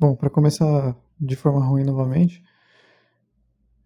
Bom, 0.00 0.14
para 0.14 0.30
começar 0.30 0.96
de 1.18 1.34
forma 1.34 1.58
ruim 1.66 1.82
novamente, 1.82 2.40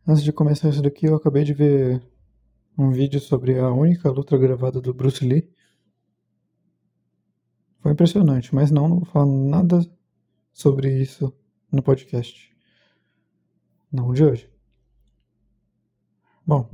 antes 0.07 0.23
de 0.23 0.31
começar 0.31 0.69
isso 0.69 0.83
daqui, 0.83 1.07
eu 1.07 1.15
acabei 1.15 1.43
de 1.43 1.55
ver 1.55 2.07
um 2.77 2.91
vídeo 2.91 3.19
sobre 3.19 3.59
a 3.59 3.71
única 3.71 4.11
luta 4.11 4.37
gravada 4.37 4.79
do 4.79 4.93
Bruce 4.93 5.25
Lee. 5.25 5.51
Foi 7.81 7.93
impressionante, 7.93 8.55
mas 8.55 8.71
não, 8.71 8.89
não 8.89 8.97
vou 8.97 9.07
falar 9.07 9.25
nada 9.25 9.81
sobre 10.53 11.01
isso 11.01 11.33
no 11.73 11.83
podcast. 11.83 12.55
Não 13.91 14.13
de 14.13 14.23
hoje. 14.23 14.51
Bom, 16.47 16.69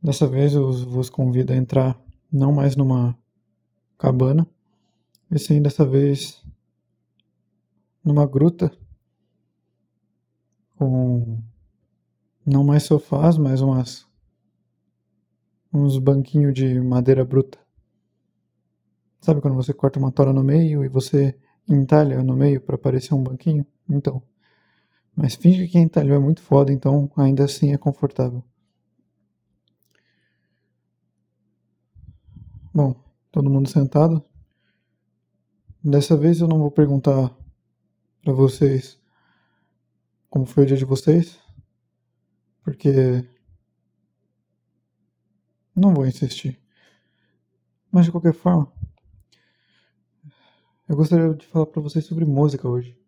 dessa 0.00 0.28
vez 0.28 0.54
eu 0.54 0.70
vos 0.72 1.10
convido 1.10 1.52
a 1.52 1.56
entrar 1.56 2.00
não 2.32 2.52
mais 2.52 2.76
numa 2.76 3.18
cabana, 3.98 4.46
e 5.28 5.36
sim 5.36 5.60
dessa 5.60 5.84
vez 5.84 6.40
numa 8.04 8.26
gruta 8.26 8.70
com 10.76 11.42
não 12.44 12.64
mais 12.64 12.82
sofás, 12.82 13.36
mas 13.38 13.60
umas 13.60 14.06
uns 15.72 15.98
banquinhos 15.98 16.52
de 16.52 16.80
madeira 16.80 17.24
bruta. 17.24 17.58
Sabe 19.20 19.40
quando 19.40 19.54
você 19.54 19.72
corta 19.72 19.98
uma 19.98 20.10
tora 20.12 20.32
no 20.32 20.42
meio 20.42 20.84
e 20.84 20.88
você 20.88 21.38
entalha 21.68 22.22
no 22.22 22.36
meio 22.36 22.60
para 22.60 22.76
parecer 22.76 23.14
um 23.14 23.22
banquinho? 23.22 23.64
Então. 23.88 24.22
Mas 25.14 25.34
finge 25.34 25.66
que 25.66 25.72
quem 25.72 25.84
entalhou 25.84 26.16
é 26.16 26.18
muito 26.18 26.42
foda, 26.42 26.72
então 26.72 27.10
ainda 27.16 27.44
assim 27.44 27.72
é 27.72 27.78
confortável. 27.78 28.42
Bom, 32.74 32.96
todo 33.30 33.50
mundo 33.50 33.68
sentado. 33.68 34.24
Dessa 35.84 36.16
vez 36.16 36.40
eu 36.40 36.48
não 36.48 36.58
vou 36.58 36.70
perguntar 36.70 37.34
para 38.22 38.32
vocês 38.32 39.00
como 40.32 40.46
foi 40.46 40.62
o 40.62 40.66
dia 40.66 40.78
de 40.78 40.84
vocês, 40.86 41.38
porque 42.62 43.22
não 45.76 45.92
vou 45.92 46.06
insistir. 46.06 46.58
Mas 47.90 48.06
de 48.06 48.10
qualquer 48.10 48.32
forma, 48.32 48.72
eu 50.88 50.96
gostaria 50.96 51.34
de 51.34 51.46
falar 51.46 51.66
para 51.66 51.82
vocês 51.82 52.06
sobre 52.06 52.24
música 52.24 52.66
hoje. 52.66 52.98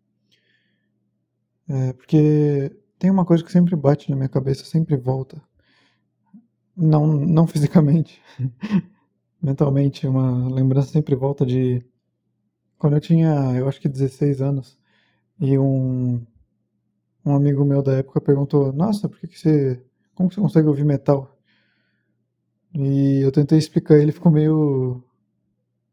É, 1.67 1.93
porque 1.93 2.79
tem 2.99 3.09
uma 3.09 3.25
coisa 3.25 3.43
que 3.43 3.51
sempre 3.51 3.75
bate 3.75 4.11
na 4.11 4.15
minha 4.15 4.29
cabeça, 4.29 4.63
sempre 4.63 4.95
volta. 4.95 5.41
Não, 6.77 7.07
não 7.07 7.47
fisicamente, 7.47 8.21
mentalmente, 9.41 10.05
uma 10.05 10.47
lembrança 10.47 10.91
sempre 10.91 11.15
volta 11.15 11.43
de 11.43 11.83
quando 12.77 12.97
eu 12.97 13.01
tinha, 13.01 13.55
eu 13.55 13.67
acho 13.67 13.81
que 13.81 13.89
16 13.89 14.41
anos. 14.41 14.77
E 15.39 15.57
um, 15.57 16.25
um 17.25 17.35
amigo 17.35 17.65
meu 17.65 17.81
da 17.81 17.93
época 17.93 18.21
perguntou: 18.21 18.71
Nossa, 18.71 19.09
por 19.09 19.19
que, 19.19 19.27
que 19.27 19.39
você. 19.39 19.81
Como 20.13 20.31
você 20.31 20.39
consegue 20.39 20.67
ouvir 20.67 20.85
metal? 20.85 21.35
E 22.73 23.21
eu 23.21 23.31
tentei 23.31 23.57
explicar, 23.57 23.97
ele 23.97 24.11
ficou 24.11 24.31
meio. 24.31 25.03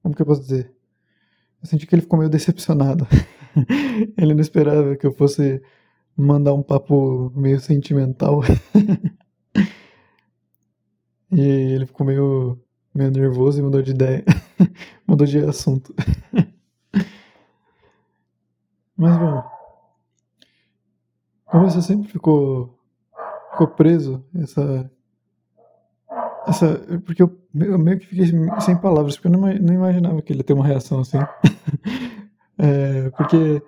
Como 0.03 0.15
que 0.15 0.23
eu 0.23 0.27
posso 0.27 0.43
dizer? 0.43 0.73
Eu 1.63 1.69
senti 1.69 1.87
que 1.87 1.95
ele 1.95 2.03
ficou 2.03 2.19
meio 2.19 2.31
decepcionado. 2.31 3.07
ele 4.19 4.35
não 4.35 4.41
esperava 4.41 4.97
que 4.97 5.07
eu 5.07 5.13
fosse 5.13 5.63
mandar 6.17 6.55
um 6.55 6.63
papo 6.63 7.31
meio 7.37 7.61
sentimental. 7.61 8.41
e 11.31 11.41
ele 11.41 11.87
ficou 11.87 12.07
meio, 12.07 12.59
meio 12.95 13.11
nervoso 13.11 13.61
e 13.61 13.63
mudou 13.63 13.83
de 13.83 13.93
ideia. 13.93 14.25
mudou 15.07 15.27
de 15.27 15.39
assunto. 15.39 15.95
Mas 18.97 19.17
bom, 19.17 19.43
como 21.47 21.71
você 21.71 21.83
sempre 21.83 22.09
ficou, 22.09 22.79
ficou 23.51 23.69
preso, 23.69 24.25
essa, 24.35 24.91
essa, 26.47 26.79
porque 27.05 27.23
eu, 27.23 27.39
eu 27.55 27.79
meio 27.79 27.99
que 27.99 28.07
fiquei 28.07 28.27
sem 28.61 28.77
palavras, 28.77 29.17
porque 29.17 29.29
eu 29.29 29.33
não, 29.33 29.41
não 29.41 29.75
imaginava 29.75 30.23
que 30.23 30.33
ele 30.33 30.41
ia 30.41 30.45
ter 30.45 30.55
uma 30.55 30.67
reação 30.67 31.01
assim. 31.01 31.19
é, 32.59 33.11
porque, 33.11 33.63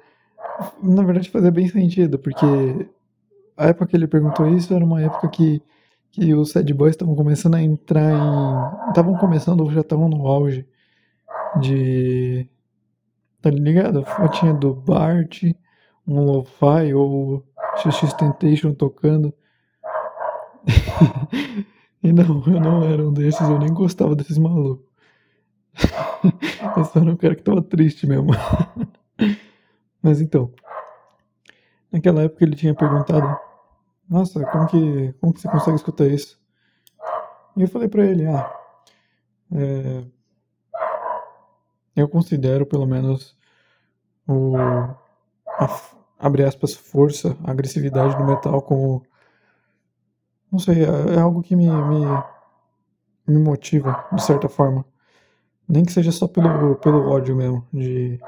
na 0.82 1.02
verdade, 1.02 1.30
fazia 1.30 1.50
bem 1.50 1.68
sentido, 1.68 2.18
porque 2.18 2.46
a 3.56 3.66
época 3.66 3.86
que 3.86 3.96
ele 3.96 4.06
perguntou 4.06 4.48
isso 4.48 4.74
era 4.74 4.84
uma 4.84 5.02
época 5.02 5.28
que, 5.28 5.62
que 6.10 6.34
os 6.34 6.50
sad 6.50 6.72
boys 6.72 6.92
estavam 6.92 7.14
começando 7.14 7.54
a 7.54 7.62
entrar 7.62 8.12
em. 8.12 8.88
estavam 8.88 9.16
começando 9.16 9.60
ou 9.60 9.70
já 9.70 9.80
estavam 9.80 10.08
no 10.08 10.26
auge 10.26 10.66
de 11.60 12.48
Tá 13.44 13.50
ligado? 13.50 13.98
A 13.98 14.04
fotinha 14.06 14.54
do 14.54 14.72
Bart, 14.72 15.42
um 16.08 16.24
lo-fi 16.24 16.94
ou 16.94 17.44
XX 17.76 18.14
Tentation 18.14 18.72
tocando. 18.72 19.34
e 22.02 22.10
não, 22.10 22.42
eu 22.46 22.58
não 22.58 22.82
era 22.82 23.06
um 23.06 23.12
desses, 23.12 23.46
eu 23.46 23.58
nem 23.58 23.70
gostava 23.70 24.16
desses 24.16 24.38
malucos. 24.38 24.86
eu 26.74 26.84
só 26.86 27.00
era 27.00 27.10
um 27.10 27.18
cara 27.18 27.34
que 27.34 27.42
tava 27.42 27.60
triste 27.60 28.06
mesmo. 28.06 28.30
Mas 30.02 30.22
então, 30.22 30.50
naquela 31.92 32.22
época 32.22 32.44
ele 32.44 32.56
tinha 32.56 32.74
perguntado: 32.74 33.38
Nossa, 34.08 34.42
como 34.46 34.66
que, 34.68 35.12
como 35.20 35.34
que 35.34 35.42
você 35.42 35.50
consegue 35.50 35.76
escutar 35.76 36.06
isso? 36.06 36.40
E 37.58 37.60
eu 37.60 37.68
falei 37.68 37.88
pra 37.88 38.06
ele: 38.06 38.24
Ah, 38.26 38.58
é, 39.52 40.04
eu 41.96 42.08
considero 42.08 42.66
pelo 42.66 42.86
menos 42.86 43.36
o 44.26 44.56
a, 44.56 45.80
abre 46.18 46.44
aspas 46.44 46.74
força, 46.74 47.36
a 47.44 47.50
agressividade 47.50 48.16
do 48.16 48.24
metal 48.24 48.62
como 48.62 49.02
não 50.50 50.58
sei, 50.58 50.84
é, 50.84 51.16
é 51.16 51.18
algo 51.18 51.42
que 51.42 51.56
me, 51.56 51.66
me 51.68 52.04
me 53.26 53.38
motiva 53.38 54.04
de 54.12 54.22
certa 54.22 54.48
forma. 54.48 54.84
Nem 55.68 55.84
que 55.84 55.92
seja 55.92 56.12
só 56.12 56.28
pelo, 56.28 56.76
pelo 56.76 57.08
ódio 57.08 57.34
mesmo, 57.34 57.66
de 57.72 58.20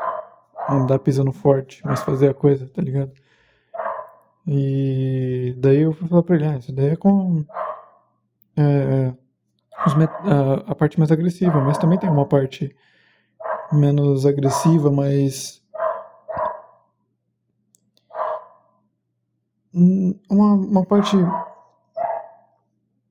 andar 0.68 0.98
pisando 0.98 1.32
forte, 1.32 1.82
mas 1.84 2.02
fazer 2.02 2.30
a 2.30 2.34
coisa, 2.34 2.66
tá 2.68 2.80
ligado? 2.80 3.12
E 4.46 5.54
daí 5.58 5.82
eu 5.82 5.92
fui 5.92 6.08
falar 6.08 6.22
pra 6.22 6.36
ele, 6.36 6.46
ah, 6.46 6.56
isso 6.56 6.72
daí 6.72 6.90
é 6.90 6.96
com 6.96 7.44
é, 8.56 9.12
a, 9.84 10.70
a 10.70 10.74
parte 10.74 10.98
mais 10.98 11.12
agressiva, 11.12 11.60
mas 11.60 11.78
também 11.78 11.98
tem 11.98 12.08
uma 12.08 12.26
parte 12.26 12.74
menos 13.72 14.24
agressiva, 14.24 14.90
mas 14.90 15.62
uma, 20.28 20.54
uma 20.54 20.84
parte 20.84 21.16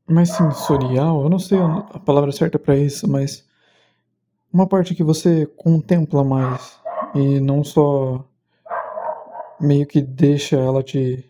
mais 0.08 0.30
sensorial, 0.32 1.24
eu 1.24 1.30
não 1.30 1.40
sei 1.40 1.60
a 1.60 2.00
palavra 2.00 2.32
certa 2.32 2.60
para 2.60 2.76
isso, 2.76 3.10
mas 3.10 3.46
uma 4.52 4.68
parte 4.68 4.96
que 4.96 5.04
você 5.04 5.46
contempla 5.46 6.24
mais 6.24 6.80
e 7.14 7.40
não 7.40 7.64
só 7.64 8.24
meio 9.60 9.86
que 9.86 10.02
deixa 10.02 10.58
ela 10.58 10.84
te 10.84 11.28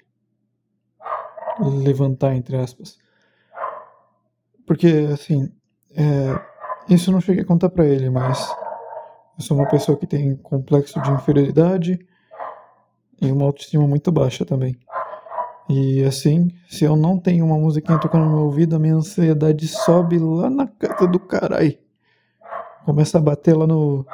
levantar, 1.59 2.35
entre 2.35 2.57
aspas. 2.57 2.97
Porque, 4.65 5.09
assim, 5.13 5.51
é, 5.95 6.93
isso 6.93 7.09
eu 7.09 7.13
não 7.13 7.21
cheguei 7.21 7.43
a 7.43 7.47
contar 7.47 7.69
pra 7.69 7.85
ele, 7.85 8.09
mas 8.09 8.53
eu 9.37 9.43
sou 9.43 9.57
uma 9.57 9.67
pessoa 9.67 9.97
que 9.97 10.07
tem 10.07 10.35
complexo 10.37 11.01
de 11.01 11.11
inferioridade 11.11 11.99
e 13.21 13.31
uma 13.31 13.45
autoestima 13.45 13.87
muito 13.87 14.11
baixa 14.11 14.45
também. 14.45 14.77
E 15.67 16.03
assim, 16.03 16.49
se 16.69 16.85
eu 16.85 16.95
não 16.95 17.19
tenho 17.19 17.45
uma 17.45 17.57
musiquinha 17.57 17.99
tocando 17.99 18.25
no 18.25 18.31
meu 18.31 18.45
ouvido, 18.45 18.75
a 18.75 18.79
minha 18.79 18.95
ansiedade 18.95 19.67
sobe 19.67 20.19
lá 20.19 20.49
na 20.49 20.67
casa 20.67 21.07
do 21.07 21.19
caralho. 21.19 21.77
Começa 22.85 23.17
a 23.17 23.21
bater 23.21 23.57
lá 23.57 23.65
no, 23.65 24.05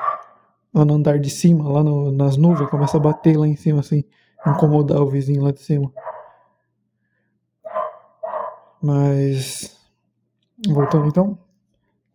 lá 0.73 0.85
no 0.85 0.93
andar 0.93 1.19
de 1.19 1.29
cima, 1.29 1.69
lá 1.69 1.83
no, 1.83 2.11
nas 2.11 2.37
nuvens, 2.37 2.69
começa 2.69 2.97
a 2.97 2.99
bater 2.99 3.37
lá 3.37 3.45
em 3.45 3.55
cima, 3.55 3.81
assim, 3.81 4.05
incomodar 4.47 5.01
o 5.01 5.09
vizinho 5.09 5.43
lá 5.43 5.51
de 5.51 5.61
cima. 5.61 5.91
Mas, 8.81 9.77
voltando 10.67 11.07
então, 11.07 11.37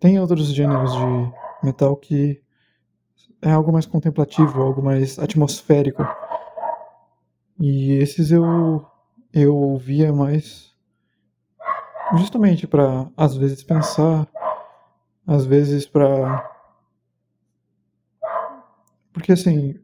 tem 0.01 0.19
outros 0.19 0.49
gêneros 0.49 0.93
de 0.93 1.33
metal 1.63 1.95
que 1.95 2.43
é 3.47 3.53
algo 3.53 3.73
mais 3.73 3.87
contemplativo, 3.87 4.61
algo 4.61 4.83
mais 4.83 5.21
atmosférico. 5.21 6.03
E 7.61 7.93
esses 7.93 8.33
eu 8.33 8.85
eu 9.33 9.55
ouvia 9.55 10.13
mais 10.13 10.75
justamente 12.19 12.67
para 12.67 13.09
às 13.17 13.37
vezes 13.37 13.63
pensar, 13.63 14.27
às 15.25 15.47
vezes 15.47 15.87
para 15.87 16.51
porque 19.13 19.33
assim, 19.33 19.79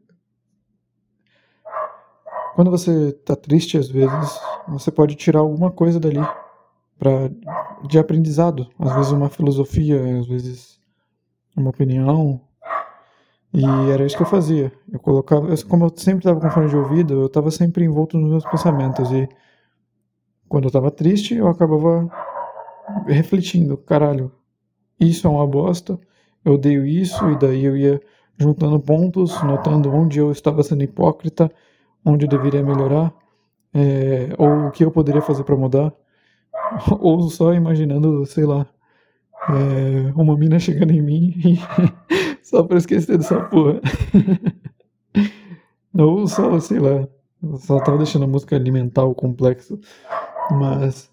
quando 2.55 2.69
você 2.69 3.13
tá 3.13 3.35
triste 3.35 3.77
às 3.77 3.89
vezes, 3.89 4.41
você 4.67 4.91
pode 4.91 5.15
tirar 5.15 5.39
alguma 5.39 5.71
coisa 5.71 5.99
dali 6.01 6.19
para 6.99 7.29
de 7.87 7.97
aprendizado, 7.97 8.69
às 8.77 8.93
vezes 8.93 9.11
uma 9.13 9.29
filosofia, 9.29 10.19
às 10.19 10.27
vezes 10.27 10.79
uma 11.55 11.69
opinião. 11.69 12.41
E 13.53 13.91
era 13.91 14.03
isso 14.05 14.17
que 14.17 14.23
eu 14.23 14.27
fazia. 14.27 14.71
Eu 14.91 14.99
colocava, 14.99 15.55
como 15.69 15.85
eu 15.85 15.93
sempre 15.95 16.19
estava 16.19 16.39
com 16.39 16.49
fone 16.49 16.69
de 16.69 16.75
ouvido, 16.75 17.13
eu 17.13 17.25
estava 17.27 17.51
sempre 17.51 17.85
envolto 17.85 18.17
nos 18.17 18.31
meus 18.31 18.45
pensamentos 18.45 19.11
e 19.11 19.29
quando 20.49 20.65
eu 20.65 20.67
estava 20.67 20.89
triste, 20.89 21.35
eu 21.35 21.47
acabava 21.47 22.09
refletindo, 23.07 23.77
caralho, 23.77 24.31
isso 24.99 25.27
é 25.27 25.29
uma 25.29 25.47
bosta, 25.47 25.99
eu 26.43 26.53
odeio 26.53 26.85
isso 26.85 27.29
e 27.29 27.37
daí 27.37 27.63
eu 27.65 27.77
ia 27.77 28.01
juntando 28.37 28.79
pontos, 28.79 29.41
notando 29.43 29.91
onde 29.91 30.19
eu 30.19 30.31
estava 30.31 30.63
sendo 30.63 30.83
hipócrita, 30.83 31.51
onde 32.05 32.25
eu 32.25 32.29
deveria 32.29 32.63
melhorar, 32.63 33.13
é, 33.73 34.29
ou 34.37 34.67
o 34.67 34.71
que 34.71 34.83
eu 34.83 34.91
poderia 34.91 35.21
fazer 35.21 35.43
para 35.43 35.55
mudar, 35.55 35.93
ou 36.99 37.29
só 37.29 37.53
imaginando, 37.53 38.25
sei 38.25 38.45
lá, 38.45 38.67
é, 39.49 40.11
uma 40.15 40.37
mina 40.37 40.59
chegando 40.59 40.91
em 40.91 41.01
mim 41.01 41.33
e 41.45 42.32
só 42.43 42.63
pra 42.63 42.77
esquecer 42.77 43.17
dessa 43.17 43.39
porra. 43.45 43.81
ou 45.97 46.27
só, 46.27 46.59
sei 46.59 46.79
lá, 46.79 47.07
só 47.57 47.79
tava 47.79 47.97
deixando 47.97 48.25
a 48.25 48.27
música 48.27 48.55
alimentar 48.55 49.03
o 49.03 49.15
complexo, 49.15 49.79
mas 50.51 51.11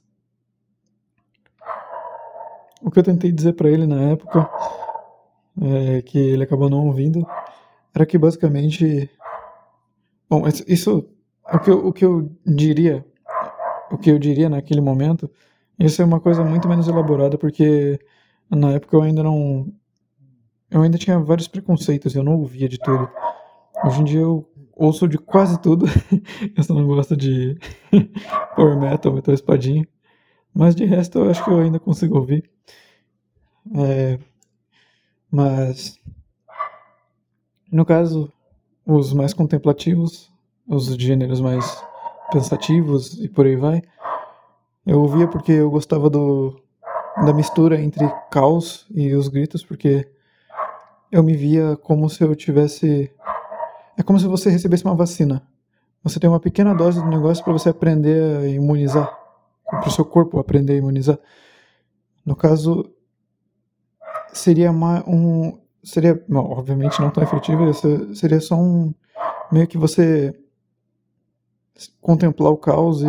o 2.83 2.91
que 2.91 2.99
eu 2.99 3.03
tentei 3.03 3.33
dizer 3.33 3.53
para 3.55 3.71
ele 3.71 3.87
na 3.87 4.11
época 4.11 4.51
é, 5.61 6.03
que 6.03 6.19
ele 6.19 6.45
acabou 6.45 6.71
não 6.71 6.87
ouvindo, 6.87 7.27
era 7.95 8.07
que 8.07 8.19
basicamente. 8.19 9.11
Bom, 10.29 10.45
isso. 10.67 11.09
O 11.53 11.59
que, 11.59 11.71
eu, 11.71 11.87
o 11.89 11.93
que 11.93 12.05
eu 12.05 12.31
diria. 12.47 13.05
O 13.91 13.99
que 13.99 14.11
eu 14.11 14.19
diria 14.19 14.49
naquele 14.49 14.81
momento. 14.81 15.31
Isso 15.79 16.01
é 16.01 16.05
uma 16.05 16.21
coisa 16.21 16.45
muito 16.45 16.69
menos 16.69 16.87
elaborada, 16.89 17.37
porque 17.39 17.99
na 18.49 18.73
época 18.73 18.97
eu 18.97 19.03
ainda 19.03 19.23
não. 19.23 19.73
Eu 20.71 20.83
ainda 20.83 20.97
tinha 20.97 21.19
vários 21.19 21.49
preconceitos, 21.49 22.15
eu 22.15 22.23
não 22.23 22.39
ouvia 22.39 22.69
de 22.69 22.79
tudo. 22.79 23.11
Hoje 23.85 24.01
em 24.01 24.05
dia 24.05 24.21
eu 24.21 24.49
ouço 24.77 25.09
de 25.09 25.19
quase 25.19 25.61
tudo. 25.61 25.87
eu 26.57 26.63
só 26.63 26.75
não 26.75 26.87
gosto 26.87 27.17
de 27.17 27.59
power 28.55 28.79
metal, 28.79 29.13
metal 29.13 29.35
espadinha. 29.35 29.87
Mas 30.55 30.75
de 30.75 30.85
resto 30.85 31.19
eu 31.19 31.31
acho 31.31 31.43
que 31.43 31.51
eu 31.51 31.59
ainda 31.59 31.81
consigo 31.81 32.17
ouvir. 32.17 32.49
É, 33.75 34.19
mas, 35.31 35.99
no 37.71 37.85
caso, 37.85 38.33
os 38.87 39.13
mais 39.13 39.35
contemplativos, 39.35 40.33
os 40.67 40.87
gêneros 40.95 41.41
mais 41.41 41.83
pensativos 42.33 43.19
e 43.21 43.29
por 43.29 43.47
aí 43.47 43.57
vai, 43.57 43.83
eu 44.87 45.01
ouvia 45.01 45.29
porque 45.29 45.53
eu 45.53 45.71
gostava 45.71 46.09
do, 46.09 46.61
da 47.25 47.33
mistura 47.33 47.81
entre 47.81 48.09
caos 48.31 48.87
e 48.91 49.15
os 49.15 49.29
gritos, 49.29 49.65
porque 49.65 50.09
eu 51.11 51.23
me 51.23 51.37
via 51.37 51.77
como 51.77 52.09
se 52.09 52.23
eu 52.23 52.35
tivesse. 52.37 53.11
É 53.97 54.03
como 54.03 54.19
se 54.19 54.27
você 54.27 54.51
recebesse 54.51 54.85
uma 54.85 54.95
vacina. 54.95 55.43
Você 56.03 56.19
tem 56.19 56.31
uma 56.31 56.41
pequena 56.41 56.75
dose 56.75 57.01
do 57.01 57.09
negócio 57.09 57.45
para 57.45 57.53
você 57.53 57.69
aprender 57.69 58.39
a 58.39 58.47
imunizar, 58.47 59.13
para 59.69 59.89
o 59.89 59.91
seu 59.91 60.05
corpo 60.05 60.39
aprender 60.39 60.75
a 60.75 60.77
imunizar. 60.77 61.19
No 62.25 62.35
caso, 62.35 62.91
seria 64.33 64.71
uma, 64.71 65.05
um. 65.09 65.59
Seria, 65.83 66.23
obviamente 66.33 67.01
não 67.01 67.11
tão 67.11 67.23
efetivo, 67.23 67.73
seria 68.15 68.41
só 68.41 68.55
um. 68.55 68.95
Meio 69.51 69.67
que 69.67 69.77
você 69.77 70.39
contemplar 72.01 72.53
o 72.53 72.57
caos 72.57 73.03
e. 73.03 73.07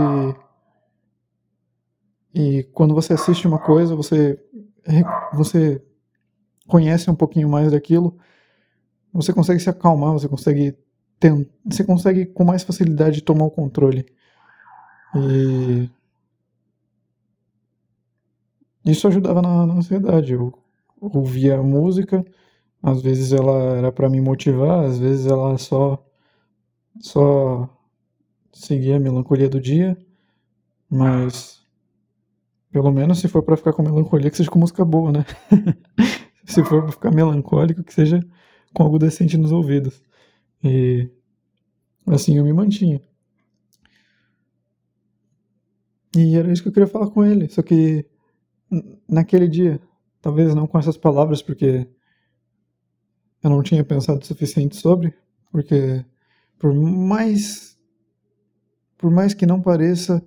E 2.34 2.64
quando 2.74 2.96
você 2.96 3.14
assiste 3.14 3.48
uma 3.48 3.60
coisa, 3.60 3.96
você. 3.96 4.40
Você 5.34 5.82
conhece 6.68 7.10
um 7.10 7.16
pouquinho 7.16 7.50
mais 7.50 7.72
daquilo, 7.72 8.18
você 9.14 9.34
consegue 9.34 9.60
se 9.60 9.70
acalmar, 9.70 10.14
você 10.14 10.28
consegue. 10.28 10.76
Ter, 11.20 11.48
você 11.66 11.84
consegue 11.84 12.26
com 12.26 12.44
mais 12.44 12.64
facilidade 12.64 13.22
tomar 13.22 13.46
o 13.46 13.52
controle. 13.52 14.06
E. 15.16 15.90
Isso 18.84 19.08
ajudava 19.08 19.42
na, 19.42 19.68
na 19.68 19.74
ansiedade. 19.76 20.34
Eu 20.34 20.54
ouvia 21.00 21.58
a 21.58 21.64
música, 21.64 22.26
às 22.82 23.02
vezes 23.02 23.34
ela 23.34 23.78
era 23.78 23.92
para 23.92 24.10
me 24.10 24.22
motivar, 24.22 24.86
às 24.86 25.00
vezes 25.00 25.26
ela 25.26 25.58
só 25.58 26.04
só 27.00 27.70
seguia 28.54 28.98
a 28.98 29.00
melancolia 29.00 29.50
do 29.50 29.60
dia, 29.60 29.98
mas 30.90 31.62
pelo 32.72 32.92
menos 32.92 33.20
se 33.20 33.28
for 33.28 33.44
para 33.44 33.58
ficar 33.58 33.74
com 33.74 33.82
melancolia 33.82 34.30
que 34.30 34.38
seja 34.38 34.52
com 34.52 34.60
música 34.60 34.86
boa, 34.86 35.12
né? 35.12 35.26
se 36.52 36.64
for 36.64 36.84
para 36.84 36.92
ficar 36.92 37.12
melancólico 37.12 37.84
que 37.84 37.94
seja 37.94 38.20
com 38.74 38.84
algo 38.84 39.00
decente 39.00 39.38
nos 39.38 39.52
ouvidos. 39.52 40.02
E 40.64 41.10
assim 42.08 42.38
eu 42.38 42.44
me 42.44 42.54
mantinha. 42.54 43.02
E 46.16 46.36
era 46.36 46.52
isso 46.52 46.62
que 46.62 46.70
eu 46.70 46.74
queria 46.74 46.88
falar 46.88 47.10
com 47.10 47.24
ele, 47.24 47.50
só 47.50 47.62
que 47.62 48.06
naquele 49.08 49.48
dia 49.48 49.80
Talvez 50.22 50.54
não 50.54 50.68
com 50.68 50.78
essas 50.78 50.98
palavras, 50.98 51.42
porque 51.42 51.88
eu 53.44 53.50
não 53.50 53.64
tinha 53.64 53.84
pensado 53.84 54.22
o 54.22 54.26
suficiente 54.26 54.76
sobre, 54.76 55.14
porque 55.52 56.06
por 56.60 56.74
mais 56.74 57.76
por 58.98 59.10
mais 59.10 59.34
que 59.34 59.48
não 59.48 59.60
pareça, 59.60 60.24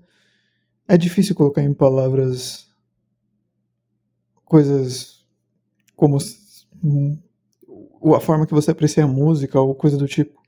é 0.88 0.98
difícil 0.98 1.36
colocar 1.36 1.62
em 1.62 1.72
palavras 1.72 2.68
coisas 4.44 5.13
como 5.96 6.18
a 8.14 8.20
forma 8.20 8.46
que 8.46 8.54
você 8.54 8.70
aprecia 8.70 9.04
a 9.04 9.08
música 9.08 9.60
ou 9.60 9.74
coisa 9.74 9.96
do 9.96 10.06
tipo. 10.06 10.42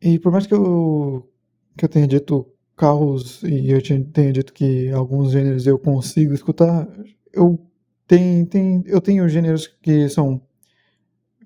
E 0.00 0.18
por 0.18 0.32
mais 0.32 0.46
que 0.46 0.54
eu, 0.54 1.28
que 1.76 1.84
eu 1.84 1.88
tenha 1.88 2.06
dito 2.08 2.46
carros, 2.76 3.42
e 3.44 3.70
eu 3.70 3.80
tenho 4.12 4.32
dito 4.32 4.52
que 4.52 4.90
alguns 4.90 5.30
gêneros 5.30 5.66
eu 5.66 5.78
consigo 5.78 6.34
escutar, 6.34 6.88
eu 7.32 7.58
tenho, 8.06 8.44
tenho, 8.46 8.82
eu 8.86 9.00
tenho 9.00 9.28
gêneros 9.28 9.66
que 9.66 10.08
são 10.08 10.40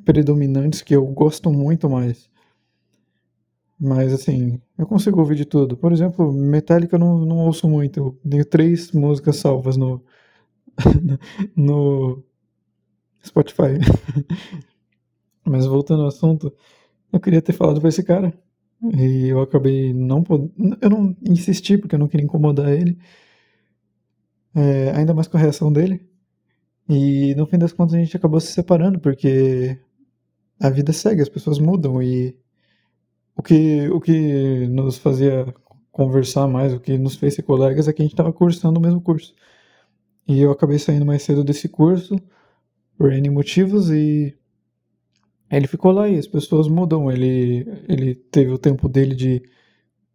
predominantes 0.04 0.82
que 0.82 0.96
eu 0.96 1.04
gosto 1.06 1.52
muito 1.52 1.90
mais. 1.90 2.30
Mas 3.78 4.12
assim, 4.12 4.58
eu 4.78 4.86
consigo 4.86 5.20
ouvir 5.20 5.36
de 5.36 5.44
tudo. 5.44 5.76
Por 5.76 5.92
exemplo, 5.92 6.32
Metallica 6.32 6.96
eu 6.96 7.00
não, 7.00 7.18
não 7.26 7.38
ouço 7.40 7.68
muito. 7.68 7.98
Eu 7.98 8.30
tenho 8.30 8.44
três 8.44 8.90
músicas 8.92 9.36
salvas 9.36 9.76
no, 9.76 10.02
no 11.56 12.22
Spotify. 13.24 13.78
Mas 15.44 15.66
voltando 15.66 16.02
ao 16.02 16.08
assunto, 16.08 16.52
eu 17.12 17.20
queria 17.20 17.42
ter 17.42 17.52
falado 17.52 17.80
pra 17.80 17.88
esse 17.88 18.02
cara 18.02 18.32
e 18.82 19.28
eu 19.28 19.40
acabei 19.40 19.92
não 19.92 20.22
podendo. 20.22 20.76
Eu 20.80 20.90
não 20.90 21.16
insisti 21.22 21.78
porque 21.78 21.94
eu 21.94 21.98
não 21.98 22.08
queria 22.08 22.24
incomodar 22.24 22.72
ele. 22.72 22.98
É, 24.54 24.90
ainda 24.92 25.14
mais 25.14 25.28
com 25.28 25.36
a 25.36 25.40
reação 25.40 25.72
dele. 25.72 26.06
E 26.88 27.34
no 27.34 27.46
fim 27.46 27.58
das 27.58 27.72
contas 27.72 27.94
a 27.94 27.98
gente 27.98 28.16
acabou 28.16 28.40
se 28.40 28.52
separando 28.52 29.00
porque 29.00 29.78
a 30.60 30.70
vida 30.70 30.92
segue, 30.92 31.22
as 31.22 31.28
pessoas 31.28 31.58
mudam 31.58 32.02
e 32.02 32.36
o 33.36 33.42
que, 33.42 33.88
o 33.90 34.00
que 34.00 34.66
nos 34.68 34.98
fazia 34.98 35.52
conversar 35.92 36.46
mais, 36.46 36.72
o 36.74 36.80
que 36.80 36.96
nos 36.98 37.16
fez 37.16 37.34
ser 37.34 37.42
colegas 37.42 37.88
é 37.88 37.92
que 37.92 38.02
a 38.02 38.04
gente 38.04 38.12
estava 38.14 38.32
cursando 38.32 38.78
o 38.78 38.82
mesmo 38.82 39.00
curso. 39.00 39.34
E 40.28 40.40
eu 40.40 40.50
acabei 40.50 40.78
saindo 40.78 41.06
mais 41.06 41.22
cedo 41.22 41.44
desse 41.44 41.68
curso 41.68 42.16
por 42.98 43.12
N 43.12 43.30
motivos 43.30 43.90
e 43.90 44.34
ele 45.50 45.66
ficou 45.66 45.92
lá 45.92 46.08
e 46.08 46.18
as 46.18 46.26
pessoas 46.26 46.68
mudam. 46.68 47.10
Ele, 47.10 47.66
ele 47.88 48.14
teve 48.14 48.50
o 48.50 48.58
tempo 48.58 48.88
dele 48.88 49.14
de 49.14 49.42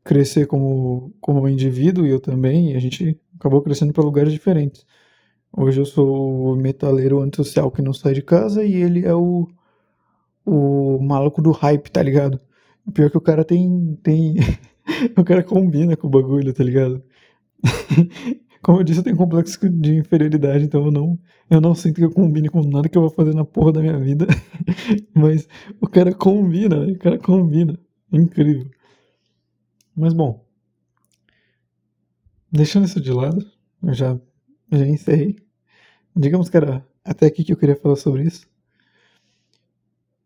crescer 0.04 0.48
como, 0.48 1.14
como 1.22 1.48
indivíduo 1.48 2.06
e 2.06 2.10
eu 2.10 2.20
também, 2.20 2.72
e 2.72 2.76
a 2.76 2.80
gente 2.80 3.20
acabou 3.40 3.62
crescendo 3.62 3.94
para 3.94 4.04
lugares 4.04 4.34
diferentes. 4.34 4.86
Hoje 5.56 5.80
eu 5.82 5.86
sou 5.86 6.54
o 6.54 6.56
metaleiro 6.56 7.20
antissocial 7.22 7.72
que 7.72 7.82
não 7.82 7.94
sai 7.94 8.14
de 8.14 8.22
casa 8.22 8.64
e 8.64 8.74
ele 8.74 9.06
é 9.06 9.14
o, 9.14 9.48
o 10.46 11.00
maluco 11.02 11.42
do 11.42 11.52
hype, 11.52 11.92
tá 11.92 12.02
ligado? 12.02 12.40
Pior 12.94 13.10
que 13.10 13.18
o 13.18 13.22
cara 13.22 13.44
tem. 13.44 13.98
tem 14.04 14.36
o 15.18 15.24
cara 15.24 15.44
combina 15.44 15.96
com 15.96 16.08
o 16.08 16.10
bagulho, 16.10 16.54
tá 16.54 16.64
ligado? 16.64 17.04
Como 18.62 18.80
eu 18.80 18.84
disse, 18.84 19.00
eu 19.00 19.04
tenho 19.04 19.18
complexo 19.18 19.68
de 19.70 19.96
inferioridade, 19.96 20.64
então 20.66 20.86
eu 20.86 20.92
não, 20.92 21.20
eu 21.50 21.60
não 21.60 21.74
sinto 21.74 21.96
que 21.96 22.06
eu 22.06 22.12
combine 22.12 22.48
com 22.48 22.62
nada 22.62 22.88
que 22.88 22.98
eu 22.98 23.02
vou 23.02 23.10
fazer 23.10 23.34
na 23.34 23.44
porra 23.44 23.74
da 23.74 23.82
minha 23.82 24.00
vida. 24.00 24.28
Mas 25.16 25.48
o 25.80 25.88
cara 25.88 26.14
combina, 26.14 26.86
o 26.86 26.98
cara 27.00 27.18
combina. 27.18 27.78
Incrível. 28.12 28.70
Mas 29.96 30.14
bom. 30.14 30.46
Deixando 32.52 32.86
isso 32.86 33.02
de 33.02 33.12
lado, 33.12 33.50
eu 33.82 33.94
já, 33.94 34.20
já 34.72 34.86
encerrei. 34.88 35.38
Digamos 36.16 36.50
que 36.50 36.58
era 36.58 36.86
até 37.04 37.26
aqui 37.26 37.44
que 37.44 37.54
eu 37.54 37.58
queria 37.58 37.76
falar 37.76 37.96
sobre 37.96 38.24
isso. 38.24 38.46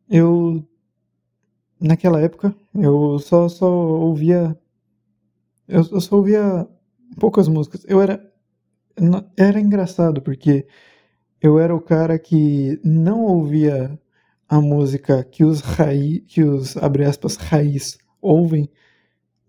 Eu. 0.10 0.68
Naquela 1.80 2.22
época, 2.22 2.56
eu 2.74 3.20
só, 3.20 3.48
só 3.48 3.70
ouvia. 3.70 4.58
Eu, 5.68 5.84
eu 5.92 6.01
só 6.01 6.15
ouvia 6.18 6.68
poucas 7.19 7.47
músicas. 7.47 7.85
Eu 7.88 8.01
era. 8.01 8.21
Era 9.35 9.59
engraçado, 9.59 10.21
porque 10.21 10.65
eu 11.41 11.59
era 11.59 11.75
o 11.75 11.81
cara 11.81 12.17
que 12.17 12.79
não 12.83 13.24
ouvia 13.24 14.00
a 14.47 14.62
música 14.62 15.24
que 15.24 15.43
os 15.43 15.62
raiz, 15.62 16.24
que 16.27 16.43
os, 16.43 16.77
abre 16.77 17.03
aspas, 17.05 17.35
raiz 17.35 17.97
ouvem, 18.21 18.69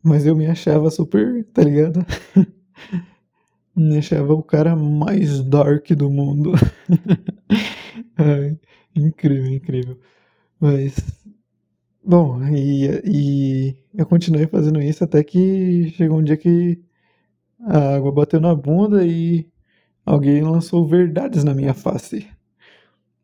mas 0.02 0.26
eu 0.26 0.36
me 0.36 0.46
achava 0.46 0.90
super, 0.90 1.44
tá 1.52 1.62
ligado? 1.62 2.04
me 3.76 3.98
achava 3.98 4.32
o 4.34 4.42
cara 4.42 4.74
mais 4.74 5.42
dark 5.42 5.90
do 5.92 6.10
mundo. 6.10 6.52
Ai, 8.16 8.58
incrível, 8.94 9.52
incrível. 9.52 9.98
Mas, 10.60 10.96
bom, 12.04 12.42
e, 12.48 12.86
e 13.04 13.76
eu 13.94 14.06
continuei 14.06 14.46
fazendo 14.46 14.80
isso 14.80 15.04
até 15.04 15.22
que 15.22 15.90
chegou 15.96 16.18
um 16.18 16.24
dia 16.24 16.36
que 16.36 16.80
a 17.60 17.96
água 17.96 18.12
bateu 18.12 18.40
na 18.40 18.54
bunda 18.54 19.06
e 19.06 19.48
alguém 20.04 20.42
lançou 20.42 20.86
verdades 20.86 21.44
na 21.44 21.54
minha 21.54 21.74
face. 21.74 22.28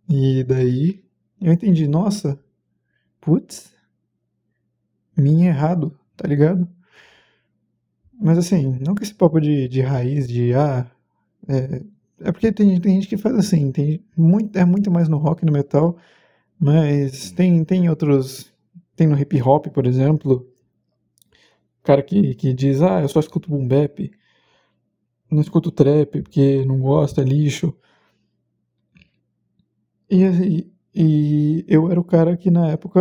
E 0.08 0.44
daí 0.44 1.02
eu 1.40 1.52
entendi, 1.52 1.88
nossa, 1.88 2.38
putz, 3.20 3.74
minha 5.16 5.48
errado, 5.48 5.96
tá 6.16 6.26
ligado? 6.28 6.68
Mas 8.20 8.38
assim, 8.38 8.78
não 8.80 8.94
com 8.94 9.02
esse 9.02 9.14
papo 9.14 9.40
de, 9.40 9.68
de 9.68 9.80
raiz, 9.80 10.28
de 10.28 10.54
ah. 10.54 10.86
É, 11.48 11.82
é 12.28 12.32
porque 12.32 12.52
tem, 12.52 12.80
tem 12.80 12.94
gente 12.94 13.08
que 13.08 13.16
faz 13.16 13.34
assim, 13.36 13.72
tem 13.72 14.04
muito, 14.16 14.56
é 14.56 14.64
muito 14.64 14.90
mais 14.90 15.08
no 15.08 15.18
rock 15.18 15.42
e 15.42 15.46
no 15.46 15.52
metal, 15.52 15.96
mas 16.58 17.32
tem, 17.32 17.64
tem 17.64 17.88
outros. 17.88 18.52
Tem 18.96 19.06
no 19.06 19.18
hip 19.18 19.40
hop, 19.42 19.66
por 19.68 19.86
exemplo, 19.86 20.46
cara 21.82 22.02
que, 22.02 22.34
que 22.34 22.52
diz, 22.52 22.82
ah, 22.82 23.00
eu 23.00 23.08
só 23.08 23.20
escuto 23.20 23.50
boom 23.50 23.66
bap, 23.66 24.10
não 25.32 25.40
escuto 25.40 25.70
trap 25.70 26.22
porque 26.22 26.64
não 26.66 26.78
gosto, 26.80 27.20
é 27.20 27.24
lixo. 27.24 27.74
E, 30.10 30.22
e, 30.24 30.72
e 30.94 31.64
eu 31.68 31.90
era 31.90 31.98
o 31.98 32.04
cara 32.04 32.36
que 32.36 32.50
na 32.50 32.68
época 32.68 33.00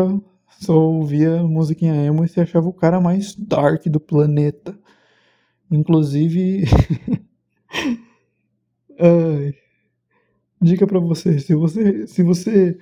só 0.62 0.74
ouvia 0.78 1.44
musiquinha 1.44 1.96
emo 2.06 2.24
e 2.24 2.30
se 2.30 2.40
achava 2.40 2.68
o 2.70 2.74
cara 2.74 3.02
mais 3.02 3.36
dark 3.36 3.86
do 3.88 4.00
planeta. 4.00 4.78
Inclusive. 5.70 6.64
Ai. 9.00 9.54
Dica 10.62 10.86
para 10.86 11.00
você, 11.00 11.40
se 11.40 11.56
você 11.56 12.06
se 12.08 12.22
você 12.24 12.78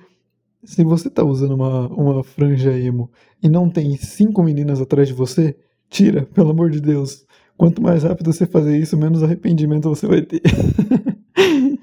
se 0.64 0.84
você 0.84 1.10
tá 1.10 1.24
usando 1.24 1.54
uma, 1.54 1.88
uma 1.88 2.22
franja 2.24 2.78
emo 2.78 3.10
e 3.42 3.48
não 3.48 3.70
tem 3.70 3.96
cinco 3.96 4.42
meninas 4.42 4.80
atrás 4.80 5.08
de 5.08 5.14
você, 5.14 5.56
tira, 5.88 6.26
pelo 6.26 6.50
amor 6.50 6.70
de 6.70 6.80
Deus. 6.80 7.26
Quanto 7.60 7.82
mais 7.82 8.04
rápido 8.04 8.32
você 8.32 8.46
fazer 8.46 8.78
isso, 8.78 8.96
menos 8.96 9.22
arrependimento 9.22 9.86
você 9.86 10.06
vai 10.06 10.22
ter. 10.22 10.40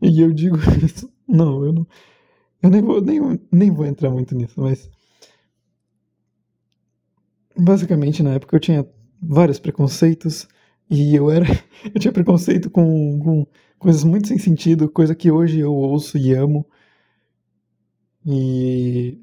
e 0.00 0.22
eu 0.22 0.32
digo 0.32 0.56
isso. 0.82 1.12
Não, 1.28 1.62
eu 1.62 1.70
não. 1.70 1.86
Eu 2.62 2.70
nem 2.70 2.80
vou, 2.80 3.02
nem, 3.02 3.38
nem 3.52 3.70
vou 3.70 3.84
entrar 3.84 4.10
muito 4.10 4.34
nisso, 4.34 4.58
mas. 4.58 4.90
Basicamente, 7.54 8.22
na 8.22 8.36
época 8.36 8.56
eu 8.56 8.60
tinha 8.60 8.88
vários 9.20 9.58
preconceitos 9.58 10.48
e 10.88 11.14
eu 11.14 11.30
era 11.30 11.44
eu 11.94 12.00
tinha 12.00 12.10
preconceito 12.10 12.70
com, 12.70 13.18
com 13.18 13.46
coisas 13.78 14.02
muito 14.02 14.28
sem 14.28 14.38
sentido, 14.38 14.88
coisa 14.88 15.14
que 15.14 15.30
hoje 15.30 15.60
eu 15.60 15.74
ouço 15.74 16.16
e 16.16 16.32
amo. 16.32 16.64
E 18.24 19.20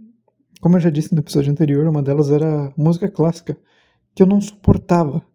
como 0.61 0.77
eu 0.77 0.81
já 0.81 0.91
disse 0.91 1.15
no 1.15 1.21
episódio 1.21 1.51
anterior, 1.51 1.87
uma 1.87 2.03
delas 2.03 2.29
era 2.29 2.71
música 2.77 3.09
clássica, 3.09 3.57
que 4.13 4.21
eu 4.21 4.27
não 4.27 4.39
suportava. 4.39 5.32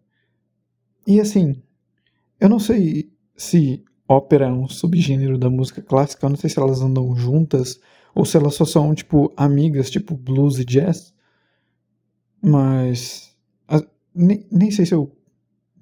E 1.09 1.19
assim, 1.19 1.59
eu 2.39 2.47
não 2.47 2.59
sei 2.59 3.11
se 3.35 3.83
ópera 4.07 4.45
é 4.45 4.51
um 4.51 4.67
subgênero 4.67 5.39
da 5.39 5.49
música 5.49 5.81
clássica, 5.81 6.23
eu 6.23 6.29
não 6.29 6.37
sei 6.37 6.51
se 6.51 6.59
elas 6.59 6.81
andam 6.81 7.15
juntas 7.15 7.79
ou 8.13 8.23
se 8.25 8.37
elas 8.37 8.53
só 8.53 8.63
são 8.63 8.93
tipo 8.93 9.33
amigas, 9.35 9.89
tipo 9.89 10.15
blues 10.15 10.59
e 10.59 10.65
jazz. 10.65 11.11
Mas 12.39 13.35
nem, 14.13 14.45
nem 14.51 14.69
sei 14.69 14.85
se 14.85 14.93
eu 14.93 15.11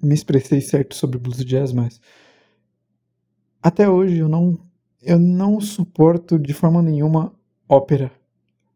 me 0.02 0.14
expressei 0.14 0.62
certo 0.62 0.94
sobre 0.94 1.18
blues 1.18 1.44
jazz, 1.44 1.72
mas 1.74 2.00
até 3.62 3.86
hoje 3.86 4.16
eu 4.16 4.30
não 4.30 4.58
eu 5.02 5.18
não 5.18 5.60
suporto 5.60 6.38
de 6.38 6.54
forma 6.54 6.80
nenhuma 6.80 7.34
ópera. 7.68 8.10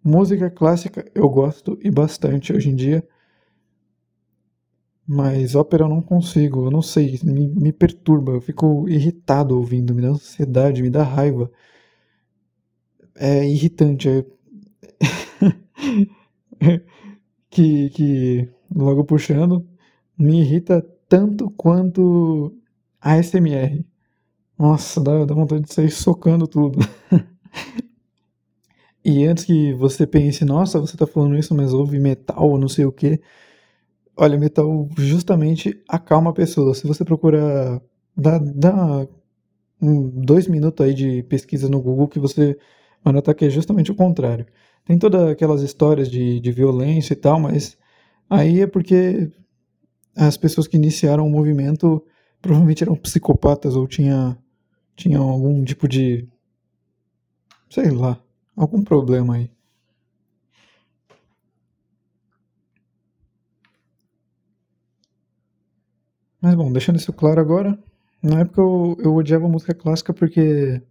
Música 0.05 0.51
clássica 0.51 1.11
eu 1.15 1.31
gosto 1.31 1.79
e 1.83 1.91
bastante 1.91 2.53
hoje 2.53 2.69
em 2.69 2.77
dia, 2.77 3.09
mas 5.07 5.55
ópera 5.55 5.85
eu 5.85 5.89
não 5.89 6.03
consigo, 6.03 6.67
eu 6.67 6.71
não 6.71 6.83
sei, 6.83 7.19
me, 7.25 7.49
me 7.49 7.73
perturba, 7.73 8.33
eu 8.33 8.41
fico 8.41 8.89
irritado 8.89 9.57
ouvindo, 9.57 9.95
me 9.95 10.03
dá 10.03 10.09
ansiedade, 10.11 10.83
me 10.83 10.91
dá 10.91 11.03
raiva. 11.03 11.51
É 13.15 13.45
irritante, 13.47 14.09
é... 14.09 14.25
que, 17.51 17.91
que 17.91 18.49
logo 18.75 19.05
puxando, 19.05 19.67
me 20.19 20.41
irrita 20.41 20.83
tanto 21.09 21.51
quanto 21.51 22.55
a 23.01 23.19
SMR. 23.19 23.87
Nossa, 24.59 25.01
dá, 25.03 25.25
dá 25.25 25.35
vontade 25.35 25.63
de 25.65 25.75
sair 25.75 25.91
socando 25.91 26.47
tudo. 26.47 26.79
e 29.05 29.25
antes 29.25 29.45
que 29.45 29.73
você 29.75 30.07
pense, 30.07 30.45
nossa, 30.45 30.81
você 30.81 30.97
tá 30.97 31.07
falando 31.07 31.37
isso, 31.37 31.55
mas 31.55 31.73
ouve 31.73 31.99
metal 31.99 32.59
não 32.59 32.69
sei 32.69 32.85
o 32.85 32.93
que. 32.93 33.21
Olha, 34.23 34.39
metal 34.39 34.89
justamente 34.97 35.83
acalma 35.89 36.31
a 36.31 36.35
pessoa. 36.35 36.75
Se 36.75 36.87
você 36.87 37.05
procurar, 37.05 37.81
dá, 38.17 38.39
dá 38.39 39.09
um, 39.81 40.09
dois 40.25 40.47
minutos 40.47 40.87
aí 40.87 40.95
de 40.95 41.23
pesquisa 41.25 41.69
no 41.69 41.81
Google 41.81 42.09
que 42.09 42.21
você 42.21 42.57
vai 43.05 43.13
notar 43.13 43.35
que 43.35 43.47
é 43.47 43.51
justamente 43.51 43.91
o 43.91 43.97
contrário. 43.97 44.47
Tem 44.85 44.99
todas 44.99 45.29
aquelas 45.29 45.63
histórias 45.63 46.09
de, 46.09 46.41
de 46.41 46.53
violência 46.53 47.15
e 47.15 47.17
tal, 47.17 47.41
mas 47.41 47.77
Aí 48.33 48.63
é 48.63 48.67
porque 48.67 49.31
as 50.17 50.39
pessoas 50.39 50.67
que 50.67 50.79
iniciaram 50.79 51.27
o 51.27 51.31
movimento 51.31 52.03
provavelmente 52.41 52.83
eram 52.83 52.97
psicopatas 52.97 53.77
ou 53.77 53.87
tinha, 53.87 54.39
tinham 54.97 55.29
algum 55.29 55.63
tipo 55.63 55.87
de. 55.87 56.27
sei 57.69 57.91
lá, 57.91 58.19
algum 58.57 58.83
problema 58.83 59.35
aí. 59.35 59.51
Mas 66.43 66.55
bom, 66.55 66.71
deixando 66.73 66.97
isso 66.99 67.13
claro 67.13 67.41
agora, 67.41 67.79
na 68.23 68.41
época 68.41 68.61
eu, 68.61 68.97
eu 69.01 69.15
odiava 69.15 69.49
música 69.49 69.73
clássica 69.75 70.13
porque 70.13 70.83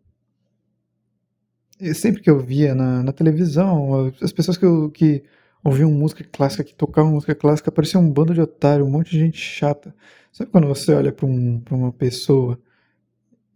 sempre 1.94 2.22
que 2.22 2.30
eu 2.30 2.40
via 2.40 2.76
na, 2.76 3.04
na 3.04 3.12
televisão, 3.12 4.12
as 4.22 4.32
pessoas 4.32 4.58
que, 4.58 4.66
eu, 4.66 4.90
que 4.92 5.24
ouviam 5.64 5.92
música 5.92 6.24
clássica, 6.32 6.64
que 6.64 6.76
tocavam 6.76 7.12
música 7.14 7.36
clássica, 7.36 7.72
parecia 7.72 8.00
um 8.00 8.10
bando 8.12 8.34
de 8.34 8.42
otário, 8.42 8.86
um 8.86 8.90
monte 8.90 9.12
de 9.12 9.20
gente 9.20 9.38
chata. 9.38 9.94
Sabe 10.32 10.52
quando 10.52 10.68
você 10.68 10.94
olha 10.94 11.12
para 11.12 11.26
um, 11.26 11.62
uma 11.72 11.92
pessoa 11.92 12.60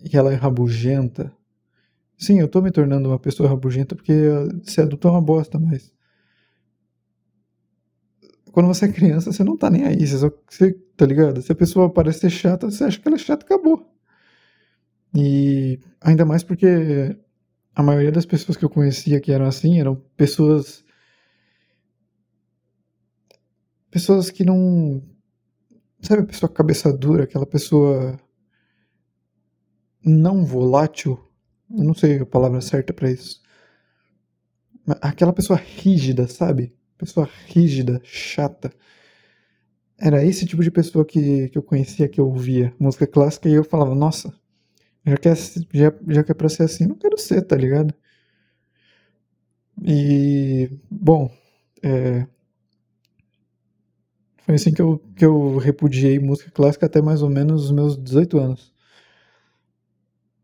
e 0.03 0.15
ela 0.17 0.31
é 0.31 0.35
rabugenta? 0.35 1.31
Sim, 2.17 2.39
eu 2.41 2.47
tô 2.49 2.61
me 2.61 2.71
tornando 2.71 3.09
uma 3.09 3.19
pessoa 3.19 3.49
rabugenta 3.49 3.95
porque 3.95 4.13
ser 4.65 4.83
adulto 4.83 5.07
é 5.07 5.11
uma 5.11 5.21
bosta, 5.21 5.59
mas. 5.59 5.93
Quando 8.51 8.67
você 8.67 8.85
é 8.85 8.91
criança, 8.91 9.31
você 9.31 9.43
não 9.43 9.57
tá 9.57 9.69
nem 9.69 9.83
aí, 9.83 10.05
você, 10.07 10.17
só, 10.17 10.31
você 10.49 10.77
tá 10.97 11.05
ligado? 11.05 11.41
Se 11.41 11.51
a 11.51 11.55
pessoa 11.55 11.91
parece 11.91 12.19
ser 12.21 12.29
chata, 12.29 12.69
você 12.69 12.83
acha 12.83 12.99
que 12.99 13.07
ela 13.07 13.17
é 13.17 13.19
chata 13.19 13.45
acabou. 13.45 13.91
E 15.13 15.79
ainda 16.01 16.25
mais 16.25 16.43
porque 16.43 17.17
a 17.75 17.83
maioria 17.83 18.11
das 18.11 18.25
pessoas 18.25 18.57
que 18.57 18.65
eu 18.65 18.69
conhecia 18.69 19.19
que 19.19 19.31
eram 19.31 19.45
assim 19.45 19.79
eram 19.79 19.95
pessoas 20.17 20.85
pessoas 23.95 24.29
que 24.29 24.43
não. 24.43 25.01
Sabe 26.01 26.23
a 26.23 26.25
pessoa 26.25 26.51
cabeça 26.51 26.91
dura, 26.91 27.23
aquela 27.23 27.45
pessoa 27.45 28.19
não 30.03 30.43
volátil? 30.45 31.17
Eu 31.71 31.85
não 31.85 31.93
sei 31.93 32.19
a 32.19 32.25
palavra 32.25 32.59
certa 32.59 32.93
para 32.93 33.09
isso. 33.09 33.41
Aquela 35.01 35.31
pessoa 35.31 35.57
rígida, 35.57 36.27
sabe? 36.27 36.75
Pessoa 36.97 37.29
rígida, 37.47 38.01
chata. 38.03 38.69
Era 39.97 40.23
esse 40.25 40.45
tipo 40.45 40.63
de 40.63 40.71
pessoa 40.71 41.05
que, 41.05 41.49
que 41.49 41.57
eu 41.57 41.63
conhecia, 41.63 42.07
que 42.09 42.19
eu 42.19 42.27
ouvia 42.27 42.73
música 42.79 43.07
clássica 43.07 43.47
e 43.49 43.53
eu 43.53 43.63
falava, 43.63 43.95
nossa, 43.95 44.33
já 45.05 45.17
que, 45.17 45.29
é, 45.29 45.35
já, 45.35 45.93
já 46.07 46.23
que 46.23 46.31
é 46.31 46.35
pra 46.35 46.49
ser 46.49 46.63
assim, 46.63 46.85
não 46.85 46.95
quero 46.95 47.17
ser, 47.17 47.41
tá 47.43 47.55
ligado? 47.55 47.93
E, 49.83 50.69
bom, 50.89 51.29
é, 51.83 52.25
foi 54.45 54.55
assim 54.55 54.73
que 54.73 54.81
eu, 54.81 54.99
que 55.15 55.25
eu 55.25 55.57
repudiei 55.57 56.19
música 56.19 56.51
clássica 56.51 56.85
até 56.85 57.01
mais 57.01 57.21
ou 57.21 57.29
menos 57.29 57.65
os 57.65 57.71
meus 57.71 57.97
18 57.97 58.37
anos. 58.37 58.73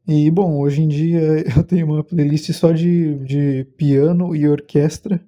E, 0.07 0.29
bom, 0.31 0.59
hoje 0.59 0.81
em 0.81 0.87
dia 0.87 1.21
eu 1.55 1.63
tenho 1.63 1.85
uma 1.87 2.03
playlist 2.03 2.51
só 2.53 2.71
de, 2.71 3.15
de 3.25 3.65
piano 3.77 4.35
e 4.35 4.47
orquestra, 4.47 5.23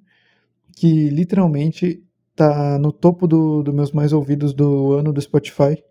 que 0.76 1.10
literalmente 1.10 2.04
tá 2.36 2.78
no 2.80 2.92
topo 2.92 3.28
dos 3.28 3.64
do 3.64 3.74
meus 3.74 3.92
mais 3.92 4.14
ouvidos 4.14 4.54
do 4.54 4.94
ano 4.94 5.14
do 5.14 5.22
Spotify. 5.22 5.84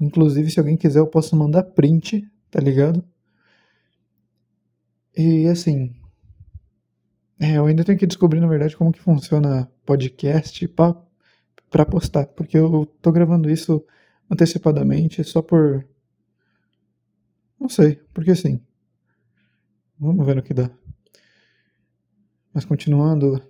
Inclusive, 0.00 0.50
se 0.50 0.58
alguém 0.60 0.76
quiser, 0.76 1.00
eu 1.00 1.06
posso 1.06 1.34
mandar 1.36 1.62
print, 1.62 2.28
tá 2.50 2.60
ligado? 2.60 3.04
E 5.16 5.46
assim, 5.48 5.94
é, 7.38 7.58
eu 7.58 7.66
ainda 7.66 7.84
tenho 7.84 7.98
que 7.98 8.06
descobrir, 8.06 8.40
na 8.40 8.46
verdade, 8.46 8.76
como 8.76 8.92
que 8.92 9.00
funciona 9.00 9.70
podcast 9.84 10.66
para 10.68 11.86
postar, 11.86 12.26
porque 12.28 12.56
eu 12.56 12.86
tô 13.02 13.12
gravando 13.12 13.50
isso 13.50 13.84
antecipadamente 14.30 15.22
só 15.24 15.42
por. 15.42 15.86
Não 17.58 17.68
sei, 17.68 17.96
porque 18.12 18.34
sim. 18.34 18.60
Vamos 19.98 20.24
ver 20.26 20.36
no 20.36 20.42
que 20.42 20.54
dá. 20.54 20.70
Mas 22.52 22.64
continuando. 22.64 23.42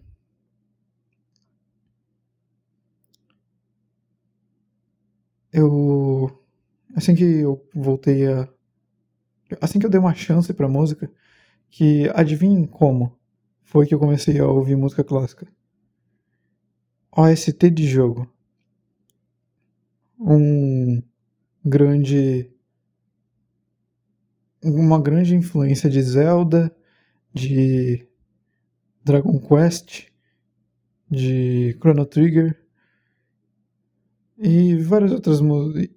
Eu. 5.56 6.30
Assim 6.94 7.14
que 7.14 7.24
eu 7.24 7.66
voltei 7.74 8.26
a. 8.26 8.46
Assim 9.58 9.78
que 9.78 9.86
eu 9.86 9.90
dei 9.90 9.98
uma 9.98 10.14
chance 10.14 10.52
pra 10.52 10.68
música, 10.68 11.10
que 11.70 12.10
adivinhem 12.14 12.66
como 12.66 13.18
foi 13.62 13.86
que 13.86 13.94
eu 13.94 13.98
comecei 13.98 14.38
a 14.38 14.46
ouvir 14.46 14.76
música 14.76 15.02
clássica. 15.02 15.46
OST 17.10 17.70
de 17.70 17.86
jogo. 17.86 18.30
Um 20.20 21.02
grande. 21.64 22.50
Uma 24.62 25.00
grande 25.00 25.34
influência 25.34 25.88
de 25.88 26.02
Zelda, 26.02 26.70
de 27.32 28.06
Dragon 29.02 29.38
Quest, 29.38 30.08
de 31.10 31.74
Chrono 31.80 32.04
Trigger 32.04 32.65
e 34.38 34.76
várias 34.76 35.12
outras 35.12 35.40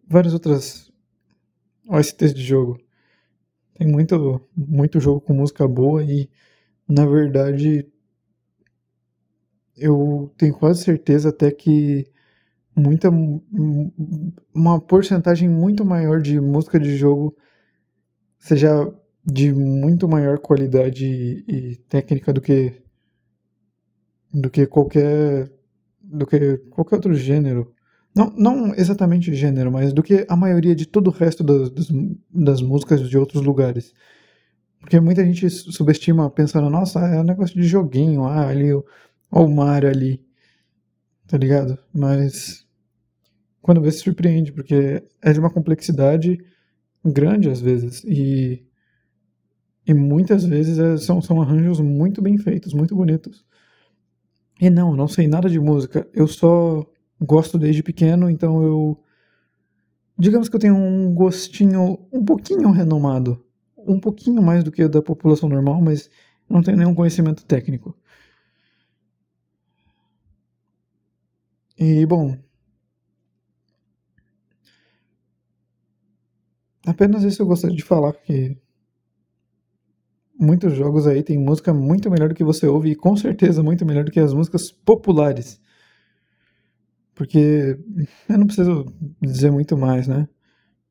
várias 0.08 0.34
outras 0.34 0.92
OSTs 1.88 2.34
de 2.34 2.44
jogo. 2.44 2.80
Tem 3.76 3.88
muito 3.88 4.42
muito 4.56 5.00
jogo 5.00 5.22
com 5.22 5.34
música 5.34 5.68
boa 5.68 6.04
e 6.04 6.30
na 6.88 7.06
verdade 7.06 7.88
eu 9.78 10.34
tenho 10.38 10.54
quase 10.54 10.84
certeza 10.84 11.30
até 11.30 11.52
que 11.52 12.06
muita 12.76 13.10
uma 14.54 14.80
porcentagem 14.82 15.50
muito 15.50 15.86
maior 15.86 16.22
de 16.22 16.40
música 16.40 16.80
de 16.80 16.96
jogo 16.98 17.36
seja 18.40 18.94
de 19.26 19.54
muito 19.54 20.08
maior 20.08 20.40
qualidade 20.40 21.06
e, 21.06 21.44
e 21.48 21.76
técnica 21.90 22.34
do 22.34 22.42
que 22.42 22.82
do 24.34 24.50
que 24.50 24.66
qualquer 24.68 25.52
do 26.02 26.26
que 26.26 26.58
qualquer 26.70 26.96
outro 26.96 27.14
gênero. 27.14 27.74
Não, 28.20 28.34
não 28.36 28.76
exatamente 28.76 29.34
gênero, 29.34 29.72
mas 29.72 29.94
do 29.94 30.04
que 30.04 30.26
a 30.28 30.36
maioria 30.36 30.76
de 30.76 30.86
todo 30.86 31.08
o 31.08 31.14
resto 31.14 31.42
das, 31.42 31.70
das, 31.70 31.88
das 32.30 32.62
músicas 32.62 33.10
de 33.10 33.18
outros 33.18 33.42
lugares. 33.42 33.94
Porque 34.82 35.00
muita 35.00 35.24
gente 35.24 35.50
subestima 35.50 36.30
pensando, 36.30 36.70
nossa, 36.70 37.00
é 37.00 37.18
um 37.22 37.24
negócio 37.24 37.56
de 37.56 37.66
joguinho, 37.66 38.26
ah, 38.26 38.50
ali, 38.50 38.74
o 38.74 39.48
Mario 39.48 39.90
ali, 39.90 40.22
tá 41.28 41.38
ligado? 41.38 41.78
Mas 41.94 42.68
quando 43.62 43.80
vê 43.80 43.90
se 43.90 44.00
surpreende, 44.00 44.52
porque 44.52 45.02
é 45.22 45.32
de 45.32 45.40
uma 45.40 45.50
complexidade 45.50 46.44
grande 47.06 47.50
às 47.50 47.62
vezes, 47.62 48.04
e, 48.04 48.68
e 49.88 49.94
muitas 49.94 50.44
vezes 50.44 50.78
é, 50.78 50.98
são, 50.98 51.22
são 51.22 51.42
arranjos 51.42 51.80
muito 51.80 52.22
bem 52.22 52.38
feitos, 52.38 52.74
muito 52.74 52.94
bonitos. 52.94 53.46
E 54.60 54.70
não, 54.70 54.94
não 54.94 55.08
sei 55.08 55.26
nada 55.26 55.50
de 55.50 55.58
música. 55.58 56.06
Eu 56.14 56.28
só 56.28 56.86
gosto 57.20 57.58
desde 57.58 57.84
pequeno, 57.84 58.30
então 58.30 58.64
eu. 58.64 59.04
Digamos 60.18 60.50
que 60.50 60.56
eu 60.56 60.60
tenho 60.60 60.76
um 60.76 61.14
gostinho 61.14 62.00
um 62.12 62.24
pouquinho 62.24 62.72
renomado. 62.72 63.44
Um 63.78 64.00
pouquinho 64.00 64.42
mais 64.42 64.64
do 64.64 64.72
que 64.72 64.88
da 64.88 65.02
população 65.02 65.48
normal, 65.50 65.82
mas 65.82 66.10
não 66.50 66.62
tenho 66.62 66.78
nenhum 66.78 66.94
conhecimento 66.94 67.46
técnico. 67.46 67.96
E, 71.78 72.06
bom. 72.06 72.38
Apenas 76.86 77.24
isso 77.24 77.42
eu 77.42 77.46
gostaria 77.46 77.76
de 77.76 77.84
falar, 77.84 78.14
que 78.14 78.58
muitos 80.38 80.74
jogos 80.74 81.06
aí 81.08 81.22
tem 81.24 81.38
música 81.38 81.74
muito 81.74 82.10
melhor 82.10 82.30
do 82.30 82.36
que 82.36 82.44
você 82.44 82.66
ouve 82.68 82.92
e 82.92 82.96
com 82.96 83.16
certeza 83.16 83.62
muito 83.62 83.86
melhor 83.86 84.04
do 84.04 84.12
que 84.12 84.20
as 84.20 84.34
músicas 84.34 84.72
populares. 84.72 85.62
Porque 87.20 87.78
eu 88.30 88.38
não 88.38 88.46
preciso 88.46 88.86
dizer 89.22 89.52
muito 89.52 89.78
mais, 89.78 90.08
né? 90.08 90.26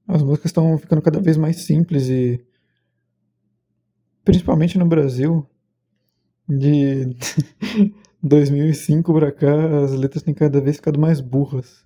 As 0.06 0.22
músicas 0.22 0.50
estão 0.50 0.76
ficando 0.76 1.00
cada 1.00 1.22
vez 1.22 1.38
mais 1.38 1.62
simples 1.62 2.10
e 2.10 2.46
principalmente 4.22 4.76
no 4.76 4.84
Brasil 4.84 5.48
de 6.46 7.16
2005 8.22 9.10
pra 9.14 9.32
cá 9.32 9.84
as 9.84 9.92
letras 9.92 10.22
têm 10.22 10.34
cada 10.34 10.60
vez 10.60 10.76
ficado 10.76 11.00
mais 11.00 11.18
burras. 11.18 11.82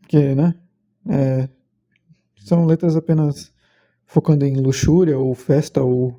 Porque, 0.00 0.34
né? 0.34 0.54
É, 1.06 1.50
são 2.38 2.64
letras 2.64 2.96
apenas 2.96 3.52
focando 4.06 4.46
em 4.46 4.56
luxúria 4.56 5.18
ou 5.18 5.34
festa 5.34 5.82
ou 5.82 6.18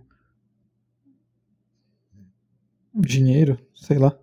dinheiro, 2.94 3.58
sei 3.74 3.98
lá. 3.98 4.15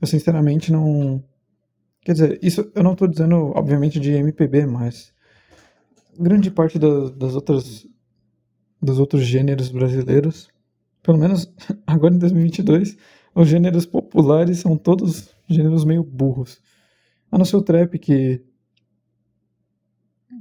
Eu 0.00 0.06
sinceramente 0.06 0.72
não. 0.72 1.22
Quer 2.02 2.12
dizer, 2.12 2.38
isso 2.42 2.70
eu 2.74 2.82
não 2.82 2.92
estou 2.92 3.08
dizendo, 3.08 3.52
obviamente, 3.54 3.98
de 3.98 4.12
MPB, 4.12 4.66
mas 4.66 5.12
grande 6.18 6.50
parte 6.50 6.78
das, 6.78 7.10
das 7.12 7.34
outras 7.34 7.86
dos 8.80 8.98
outros 8.98 9.24
gêneros 9.24 9.70
brasileiros, 9.70 10.48
pelo 11.02 11.18
menos 11.18 11.52
agora 11.86 12.14
em 12.14 12.18
2022, 12.18 12.96
os 13.34 13.48
gêneros 13.48 13.86
populares 13.86 14.58
são 14.58 14.76
todos 14.76 15.34
gêneros 15.48 15.84
meio 15.84 16.02
burros. 16.02 16.60
A 17.30 17.38
não 17.38 17.44
ser 17.44 17.56
o 17.56 17.62
trap 17.62 17.98
que 17.98 18.42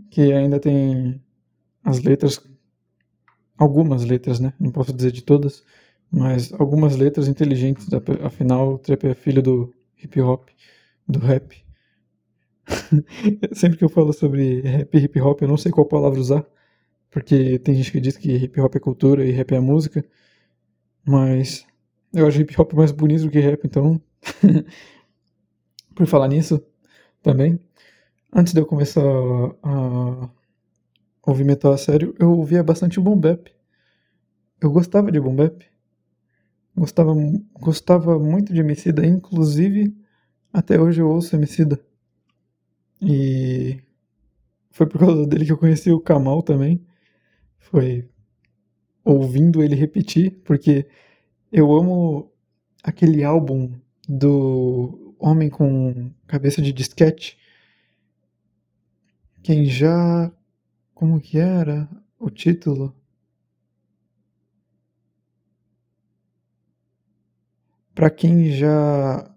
que 0.09 0.31
ainda 0.31 0.59
tem 0.61 1.21
as 1.83 2.01
letras, 2.01 2.41
algumas 3.57 4.05
letras, 4.05 4.39
né? 4.39 4.53
Não 4.57 4.71
posso 4.71 4.93
dizer 4.93 5.11
de 5.11 5.21
todas, 5.21 5.61
mas 6.11 6.53
algumas 6.53 6.95
letras 6.95 7.27
inteligentes, 7.27 7.87
afinal, 8.23 8.73
o 8.75 8.77
trap 8.79 9.05
é 9.05 9.13
filho 9.13 9.41
do 9.41 9.73
hip 10.01 10.19
hop, 10.21 10.49
do 11.07 11.19
rap. 11.19 11.63
Sempre 13.53 13.77
que 13.77 13.83
eu 13.83 13.89
falo 13.89 14.13
sobre 14.13 14.61
rap 14.61 14.95
e 14.95 15.03
hip 15.03 15.19
hop, 15.21 15.41
eu 15.41 15.47
não 15.47 15.57
sei 15.57 15.71
qual 15.71 15.85
palavra 15.85 16.19
usar, 16.19 16.45
porque 17.11 17.59
tem 17.59 17.75
gente 17.75 17.91
que 17.91 18.01
diz 18.01 18.17
que 18.17 18.31
hip 18.35 18.59
hop 18.61 18.75
é 18.75 18.79
cultura 18.79 19.25
e 19.25 19.31
rap 19.31 19.53
é 19.53 19.59
música, 19.59 20.05
mas 21.05 21.65
eu 22.13 22.27
acho 22.27 22.41
hip 22.41 22.59
hop 22.59 22.73
mais 22.73 22.91
bonito 22.91 23.23
do 23.23 23.31
que 23.31 23.39
rap, 23.39 23.65
então. 23.65 24.01
Por 25.95 26.05
falar 26.07 26.27
nisso, 26.27 26.61
também, 27.23 27.59
antes 28.33 28.53
de 28.53 28.59
eu 28.59 28.65
começar 28.65 29.01
a 29.63 30.29
ouvir 31.25 31.43
metal 31.43 31.73
a 31.73 31.77
sério, 31.77 32.15
eu 32.19 32.31
ouvia 32.31 32.63
bastante 32.63 32.99
boom 32.99 33.17
bap. 33.17 33.51
Eu 34.61 34.71
gostava 34.71 35.11
de 35.11 35.19
boom 35.19 35.35
bap. 35.35 35.65
Gostava, 36.75 37.13
gostava 37.53 38.19
muito 38.19 38.53
de 38.53 38.59
Emicida, 38.59 39.05
inclusive 39.05 39.95
até 40.51 40.79
hoje 40.79 41.01
eu 41.01 41.09
ouço 41.09 41.35
Emicida. 41.35 41.79
E 43.01 43.81
foi 44.71 44.85
por 44.88 44.99
causa 44.99 45.25
dele 45.25 45.45
que 45.45 45.51
eu 45.51 45.57
conheci 45.57 45.91
o 45.91 45.99
Kamal 45.99 46.43
também. 46.43 46.85
Foi 47.59 48.09
ouvindo 49.03 49.63
ele 49.63 49.75
repetir, 49.75 50.41
porque 50.43 50.88
eu 51.51 51.73
amo 51.73 52.31
aquele 52.83 53.23
álbum 53.23 53.71
do 54.07 55.15
Homem 55.19 55.49
com 55.49 56.11
Cabeça 56.27 56.61
de 56.61 56.73
Disquete. 56.73 57.38
Quem 59.41 59.65
já 59.65 60.31
como 60.93 61.19
que 61.19 61.38
era 61.38 61.89
o 62.19 62.29
título? 62.29 62.95
Para 67.95 68.10
quem 68.10 68.51
já 68.51 69.31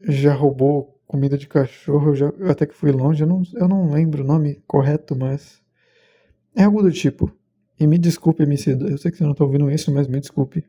já 0.00 0.32
roubou 0.34 0.98
comida 1.06 1.36
de 1.36 1.46
cachorro, 1.48 2.14
já, 2.14 2.28
até 2.48 2.66
que 2.66 2.74
fui 2.74 2.92
longe, 2.92 3.22
eu 3.22 3.26
não, 3.26 3.42
eu 3.54 3.68
não 3.68 3.90
lembro 3.90 4.22
o 4.22 4.26
nome 4.26 4.62
correto, 4.66 5.16
mas 5.16 5.60
é 6.54 6.64
algo 6.64 6.82
do 6.82 6.92
tipo. 6.92 7.30
E 7.78 7.86
me 7.86 7.98
desculpe, 7.98 8.42
MC, 8.42 8.72
eu 8.72 8.96
sei 8.98 9.10
que 9.10 9.18
você 9.18 9.24
não 9.24 9.32
está 9.32 9.44
ouvindo 9.44 9.70
isso, 9.70 9.92
mas 9.92 10.08
me 10.08 10.20
desculpe 10.20 10.64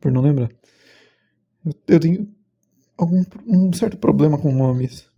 por 0.00 0.12
não 0.12 0.22
lembrar. 0.22 0.50
Eu, 1.64 1.72
eu 1.88 2.00
tenho 2.00 2.28
algum 2.96 3.22
um 3.46 3.72
certo 3.72 3.98
problema 3.98 4.38
com 4.38 4.52
nomes. 4.52 5.10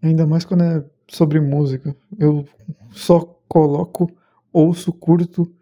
Ainda 0.00 0.26
mais 0.26 0.44
quando 0.44 0.62
é 0.62 0.84
sobre 1.08 1.40
música. 1.40 1.96
Eu 2.18 2.46
só 2.92 3.20
coloco, 3.48 4.10
ouço, 4.52 4.92
curto 4.92 5.52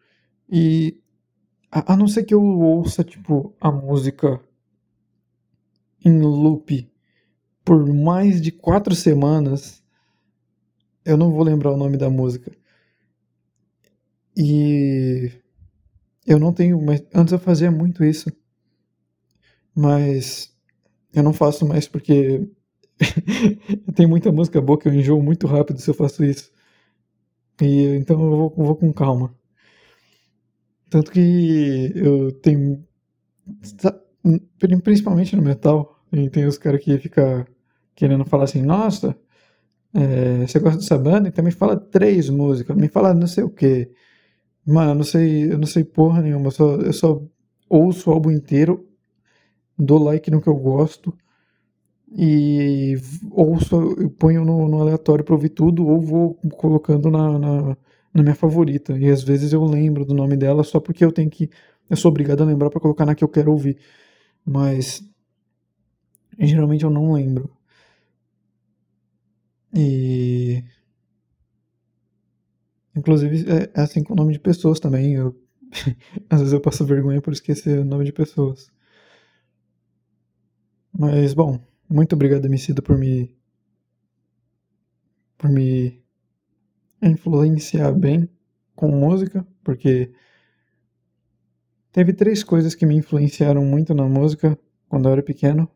e. 0.51 1.01
A, 1.71 1.93
a 1.93 1.97
não 1.97 2.09
ser 2.09 2.25
que 2.25 2.35
eu 2.35 2.43
ouça, 2.43 3.05
tipo, 3.05 3.55
a 3.61 3.71
música 3.71 4.41
em 6.05 6.21
loop 6.21 6.89
por 7.67 7.85
mais 7.93 8.41
de 8.41 8.53
quatro 8.53 8.95
semanas, 8.95 9.83
eu 11.05 11.17
não 11.17 11.33
vou 11.33 11.43
lembrar 11.43 11.73
o 11.73 11.77
nome 11.77 11.97
da 11.97 12.09
música. 12.09 12.53
E 14.37 15.33
eu 16.25 16.39
não 16.39 16.53
tenho, 16.53 16.81
mas 16.81 17.03
antes 17.13 17.33
eu 17.33 17.41
fazia 17.41 17.71
muito 17.73 18.05
isso. 18.05 18.31
Mas 19.75 20.55
eu 21.13 21.25
não 21.25 21.33
faço 21.33 21.67
mais 21.67 21.89
porque 21.89 22.49
tem 23.97 24.07
muita 24.07 24.31
música 24.31 24.61
boa 24.61 24.79
que 24.79 24.87
eu 24.89 24.95
enjoo 24.95 25.23
muito 25.23 25.47
rápido 25.49 25.81
se 25.81 25.91
eu 25.91 25.95
faço 25.95 26.25
isso. 26.25 26.53
E 27.61 27.97
então 27.97 28.21
eu 28.23 28.31
vou, 28.31 28.55
vou 28.57 28.77
com 28.77 28.93
calma. 28.93 29.36
Tanto 30.97 31.11
que 31.11 31.93
eu 31.95 32.33
tenho. 32.41 32.83
Principalmente 34.83 35.37
no 35.37 35.43
metal, 35.43 36.01
tem 36.33 36.47
os 36.47 36.57
caras 36.57 36.83
que 36.83 36.97
ficam 36.97 37.45
querendo 37.95 38.25
falar 38.25 38.45
assim, 38.45 38.63
nossa, 38.63 39.15
é, 39.93 40.47
você 40.47 40.59
gosta 40.59 40.79
dessa 40.79 40.97
banda? 40.97 41.29
Então 41.29 41.45
me 41.45 41.51
fala 41.51 41.77
três 41.77 42.31
músicas, 42.31 42.75
me 42.75 42.89
fala 42.89 43.13
não 43.13 43.27
sei 43.27 43.45
o 43.45 43.51
que. 43.51 43.91
Mano, 44.67 44.93
eu 44.93 44.95
não 44.95 45.05
sei, 45.05 45.53
eu 45.53 45.59
não 45.59 45.67
sei 45.67 45.85
porra 45.85 46.23
nenhuma, 46.23 46.47
eu 46.47 46.51
só, 46.51 46.77
eu 46.77 46.93
só 46.95 47.23
ouço 47.69 48.09
o 48.09 48.15
álbum 48.15 48.31
inteiro, 48.31 48.89
dou 49.79 50.03
like 50.03 50.31
no 50.31 50.41
que 50.41 50.49
eu 50.49 50.57
gosto 50.57 51.13
e 52.11 52.97
ouço, 53.31 53.77
eu 53.99 54.09
ponho 54.11 54.47
no, 54.47 54.67
no 54.67 54.81
aleatório 54.81 55.25
pra 55.25 55.35
ouvir 55.35 55.51
tudo 55.51 55.87
ou 55.87 56.01
vou 56.01 56.35
colocando 56.57 57.11
na, 57.11 57.39
na, 57.39 57.77
na, 58.17 58.23
minha 58.23 58.35
favorita. 58.35 58.97
E 58.99 59.09
às 59.11 59.23
vezes 59.23 59.53
eu 59.53 59.65
lembro 59.65 60.05
do 60.05 60.15
nome 60.15 60.37
dela 60.37 60.65
só 60.65 60.81
porque 60.81 61.05
eu 61.05 61.13
tenho 61.13 61.31
que. 61.31 61.51
Eu 61.89 61.97
sou 61.97 62.11
obrigado 62.11 62.43
a 62.43 62.47
lembrar 62.47 62.71
para 62.71 62.81
colocar 62.81 63.07
na 63.07 63.15
que 63.15 63.25
eu 63.25 63.29
quero 63.29 63.53
ouvir. 63.53 63.79
Mas 64.45 65.03
geralmente 66.39 66.85
eu 66.85 66.91
não 66.91 67.13
lembro. 67.13 67.51
E. 69.75 70.65
Inclusive, 72.95 73.45
é, 73.51 73.71
é 73.75 73.83
assim 73.83 74.03
com 74.03 74.15
o 74.15 74.17
nome 74.17 74.33
de 74.33 74.39
pessoas 74.41 74.81
também. 74.81 75.15
Eu... 75.15 75.37
Às 76.31 76.41
vezes 76.41 76.53
eu 76.55 76.61
passo 76.61 76.85
vergonha 76.85 77.21
por 77.21 77.33
esquecer 77.33 77.79
o 77.81 77.85
nome 77.85 78.05
de 78.05 78.13
pessoas. 78.13 78.71
Mas, 80.99 81.35
bom, 81.35 81.61
muito 81.89 82.15
obrigado, 82.15 82.47
Emicida, 82.47 82.81
por 82.81 82.97
me. 82.97 83.37
por 85.37 85.51
me 85.51 86.06
influenciar 87.07 87.93
bem 87.93 88.29
com 88.75 88.89
música, 88.89 89.47
porque 89.65 90.13
teve 91.93 92.13
três 92.13 92.45
coisas 92.45 92.75
que 92.75 92.87
me 92.87 92.97
influenciaram 92.97 93.65
muito 93.65 93.95
na 93.95 94.09
música 94.09 94.59
quando 94.89 95.09
eu 95.09 95.13
era 95.13 95.23
pequeno, 95.23 95.71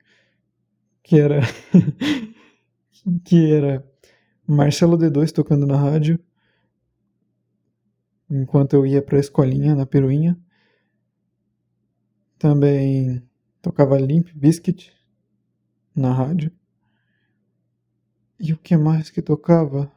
que 1.03 1.19
era 1.19 1.41
que 3.25 3.53
era 3.53 3.85
Marcelo 4.47 4.99
D2 4.99 5.33
tocando 5.33 5.67
na 5.67 5.77
rádio, 5.77 6.19
enquanto 8.31 8.75
eu 8.75 8.87
ia 8.87 9.03
para 9.03 9.17
a 9.17 9.21
escolinha 9.21 9.75
na 9.75 9.87
Peruinha. 9.87 10.39
Também 12.39 13.23
tocava 13.61 13.99
Limp 13.99 14.29
Biscuit 14.35 14.93
na 15.95 16.13
rádio. 16.13 16.51
E 18.39 18.53
o 18.53 18.57
que 18.57 18.77
mais 18.77 19.11
que 19.11 19.21
tocava? 19.21 19.93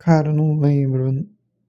Cara, 0.00 0.32
não 0.32 0.58
lembro. 0.58 1.28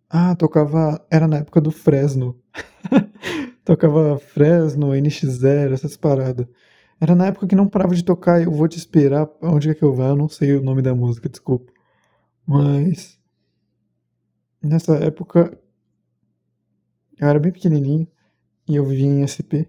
Ah, 0.10 0.34
tocava. 0.36 1.06
Era 1.12 1.28
na 1.28 1.40
época 1.40 1.60
do 1.60 1.70
Fresno. 1.70 2.42
tocava 3.66 4.18
Fresno, 4.20 4.92
NX0, 4.92 5.74
essas 5.74 5.98
paradas. 5.98 6.48
Era 7.00 7.14
na 7.14 7.28
época 7.28 7.46
que 7.46 7.56
não 7.56 7.68
parava 7.68 7.94
de 7.94 8.06
tocar 8.06 8.42
Eu 8.42 8.52
Vou 8.52 8.70
Te 8.70 8.78
Esperar. 8.78 9.30
Onde 9.42 9.70
é 9.70 9.76
que 9.76 9.84
eu 9.84 9.94
vá? 9.94 10.08
Eu 10.08 10.16
não 10.16 10.30
sei 10.30 10.56
o 10.56 10.64
nome 10.64 10.82
da 10.82 10.96
música, 10.96 11.28
desculpa. 11.28 11.74
Mas. 12.48 13.20
Nessa 14.64 14.96
época. 14.96 15.58
Eu 17.20 17.28
era 17.28 17.40
bem 17.40 17.52
pequenininho 17.52 18.08
e 18.68 18.78
eu 18.78 18.86
vivia 18.86 19.08
em 19.08 19.28
SP. 19.28 19.68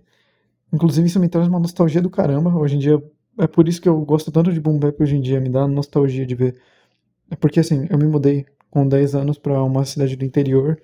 Inclusive, 0.73 1.09
isso 1.09 1.19
me 1.19 1.29
traz 1.29 1.49
uma 1.49 1.59
nostalgia 1.59 2.01
do 2.01 2.11
caramba. 2.11 2.55
Hoje 2.57 2.77
em 2.77 2.79
dia. 2.79 3.03
É 3.41 3.47
por 3.49 3.67
isso 3.67 3.81
que 3.81 3.89
eu 3.89 4.01
gosto 4.05 4.31
tanto 4.31 4.53
de 4.53 4.61
Boom 4.61 4.79
Bap 4.79 5.03
hoje 5.03 5.17
em 5.17 5.21
dia. 5.21 5.41
Me 5.41 5.49
dá 5.49 5.67
nostalgia 5.67 6.25
de 6.25 6.35
ver. 6.37 6.63
É 7.31 7.37
porque 7.37 7.61
assim, 7.61 7.87
eu 7.91 7.99
me 7.99 8.07
mudei 8.07 8.47
com 8.71 8.87
10 8.87 9.15
anos 9.15 9.39
para 9.39 9.63
uma 9.63 9.85
cidade 9.85 10.17
do 10.17 10.25
interior. 10.25 10.81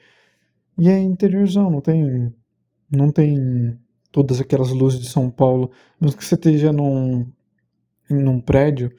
E 0.78 0.88
é 0.88 0.98
interiorzão, 0.98 1.70
não 1.70 1.80
tem. 1.80 2.32
Não 2.90 3.12
tem 3.12 3.78
todas 4.12 4.40
aquelas 4.40 4.70
luzes 4.70 5.00
de 5.00 5.08
São 5.08 5.30
Paulo, 5.30 5.70
mesmo 6.00 6.16
que 6.16 6.24
você 6.24 6.34
esteja 6.34 6.72
num, 6.72 7.30
num 8.10 8.40
prédio, 8.40 8.90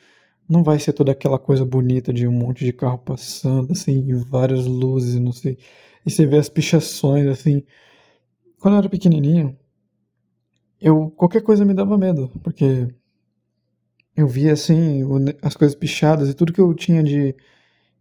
não 0.48 0.64
vai 0.64 0.80
ser 0.80 0.94
toda 0.94 1.12
aquela 1.12 1.40
coisa 1.40 1.66
bonita 1.66 2.14
de 2.14 2.28
um 2.28 2.32
monte 2.32 2.66
de 2.66 2.74
carro 2.74 3.00
passando, 3.00 3.72
assim, 3.72 4.08
e 4.10 4.14
várias 4.14 4.66
luzes, 4.66 5.20
não 5.20 5.32
sei. 5.32 5.58
E 6.06 6.12
você 6.12 6.26
vê 6.26 6.38
as 6.38 6.50
pichações, 6.50 7.28
assim. 7.28 7.64
Quando 8.60 8.76
eu 8.76 8.80
era 8.80 8.90
pequenininho, 8.90 9.58
eu 10.82 11.12
qualquer 11.12 11.42
coisa 11.42 11.66
me 11.66 11.74
dava 11.74 11.98
medo, 11.98 12.30
porque 12.44 12.88
eu 14.22 14.28
via, 14.28 14.54
assim, 14.54 15.04
as 15.42 15.56
coisas 15.56 15.76
pichadas 15.76 16.30
e 16.30 16.34
tudo 16.34 16.54
que 16.54 16.62
eu 16.62 16.74
tinha 16.74 17.04
de, 17.04 17.36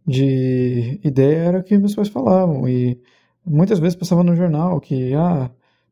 de 0.05 0.99
ideia 1.03 1.37
era 1.37 1.59
o 1.59 1.63
que 1.63 1.77
meus 1.77 1.95
pais 1.95 2.09
falavam. 2.09 2.67
E 2.67 3.01
muitas 3.45 3.79
vezes 3.79 3.95
passava 3.95 4.23
no 4.23 4.35
jornal 4.35 4.79
que, 4.81 5.13
ah, 5.15 5.51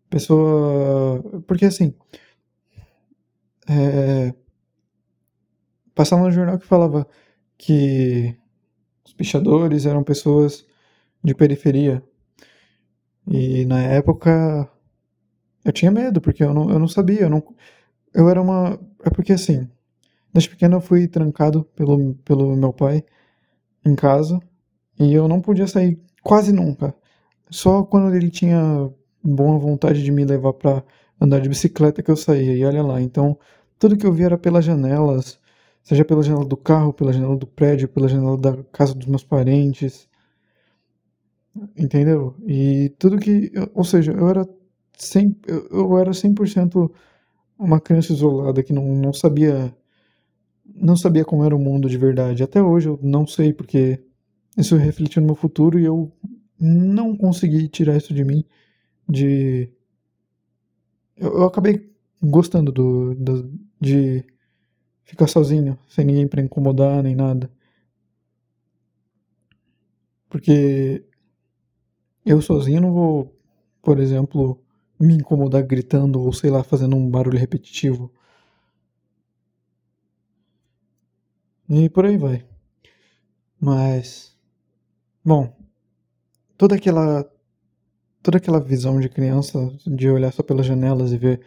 pessoa. 0.10 1.22
Porque 1.48 1.66
assim. 1.66 1.94
É, 3.70 4.34
passava 5.94 6.24
no 6.24 6.32
jornal 6.32 6.58
que 6.58 6.66
falava 6.66 7.08
que 7.58 8.36
os 9.06 9.14
pichadores 9.14 9.86
eram 9.86 10.04
pessoas 10.04 10.66
de 11.24 11.36
periferia. 11.36 12.04
E 13.28 13.66
na 13.66 13.82
época 13.84 14.70
eu 15.66 15.72
tinha 15.74 15.92
medo, 15.92 16.22
porque 16.22 16.44
eu 16.44 16.54
não, 16.54 16.70
eu 16.70 16.80
não 16.80 16.88
sabia. 16.88 17.22
Eu, 17.22 17.30
não, 17.30 17.44
eu 18.14 18.30
era 18.30 18.42
uma. 18.42 18.80
É 19.04 19.10
porque 19.10 19.34
assim, 19.34 19.70
desde 20.38 20.52
pequeno 20.52 20.78
eu 20.78 20.82
fui 20.82 21.08
trancado 21.08 21.64
pelo, 21.76 22.14
pelo 22.24 22.56
meu 22.56 22.72
pai 22.72 23.04
em 23.84 23.96
casa 23.96 24.40
e 25.00 25.12
eu 25.12 25.28
não 25.28 25.42
podia 25.42 25.66
sair 25.66 26.00
quase 26.22 26.52
nunca. 26.54 26.94
Só 27.50 27.84
quando 27.84 28.16
ele 28.16 28.30
tinha 28.30 28.92
boa 29.24 29.58
vontade 29.58 30.04
de 30.04 30.12
me 30.12 30.24
levar 30.24 30.54
para 30.54 30.84
andar 31.20 31.40
de 31.42 31.50
bicicleta 31.50 32.04
que 32.04 32.12
eu 32.12 32.16
saía. 32.16 32.56
E 32.56 32.64
olha 32.64 32.84
lá, 32.84 33.02
então 33.02 33.38
tudo 33.80 33.98
que 33.98 34.06
eu 34.06 34.14
via 34.14 34.28
era 34.28 34.38
pelas 34.38 34.64
janelas, 34.64 35.40
seja 35.84 36.06
pela 36.06 36.22
janela 36.22 36.46
do 36.46 36.58
carro, 36.58 36.94
pela 36.94 37.12
janela 37.12 37.36
do 37.36 37.48
prédio, 37.48 37.88
pela 37.90 38.08
janela 38.08 38.38
da 38.38 38.64
casa 38.72 38.94
dos 38.94 39.08
meus 39.08 39.24
parentes. 39.24 40.08
Entendeu? 41.76 42.36
E 42.46 42.90
tudo 43.00 43.18
que, 43.18 43.52
ou 43.74 43.84
seja, 43.84 44.12
eu 44.12 44.30
era 44.30 44.48
100, 44.98 45.36
eu 45.72 45.98
era 45.98 46.12
100% 46.12 46.92
uma 47.58 47.80
criança 47.82 48.14
isolada 48.14 48.62
que 48.62 48.72
não, 48.72 48.86
não 48.86 49.12
sabia 49.14 49.74
não 50.76 50.96
sabia 50.96 51.26
como 51.26 51.44
era 51.44 51.56
o 51.56 51.60
mundo 51.60 51.90
de 51.90 51.98
verdade. 51.98 52.44
Até 52.44 52.62
hoje 52.62 52.90
eu 52.90 53.00
não 53.02 53.26
sei 53.28 53.54
porque 53.54 54.00
isso 54.58 54.76
refletiu 54.76 55.22
no 55.22 55.28
meu 55.28 55.36
futuro 55.36 55.80
e 55.80 55.86
eu 55.86 56.12
não 56.60 57.16
consegui 57.16 57.68
tirar 57.68 57.98
isso 57.98 58.14
de 58.14 58.24
mim 58.24 58.44
de. 59.08 59.70
Eu, 61.16 61.34
eu 61.40 61.44
acabei 61.46 61.92
gostando 62.22 62.72
do, 62.72 63.16
do, 63.16 63.52
de 63.80 64.24
ficar 65.04 65.28
sozinho, 65.28 65.78
sem 65.88 66.06
ninguém 66.06 66.28
para 66.28 66.42
incomodar 66.42 67.02
nem 67.04 67.16
nada. 67.16 67.50
Porque 70.30 71.04
eu 72.26 72.42
sozinho 72.42 72.82
não 72.82 72.92
vou, 72.92 73.34
por 73.82 74.00
exemplo, 74.00 74.62
me 75.00 75.16
incomodar 75.16 75.64
gritando 75.64 76.20
ou 76.22 76.34
sei 76.34 76.50
lá, 76.50 76.64
fazendo 76.64 76.96
um 76.96 77.10
barulho 77.10 77.40
repetitivo. 77.40 78.12
E 81.70 81.90
por 81.90 82.06
aí 82.06 82.18
vai. 82.18 82.46
Mas. 83.60 84.36
Bom. 85.24 85.56
Toda 86.58 86.76
aquela 86.76 87.30
toda 88.24 88.40
aquela 88.40 88.60
visão 88.60 89.00
de 89.00 89.08
criança 89.08 89.72
de 89.86 90.10
olhar 90.10 90.34
só 90.34 90.44
pelas 90.44 90.66
janelas 90.66 91.14
e 91.14 91.18
ver 91.18 91.42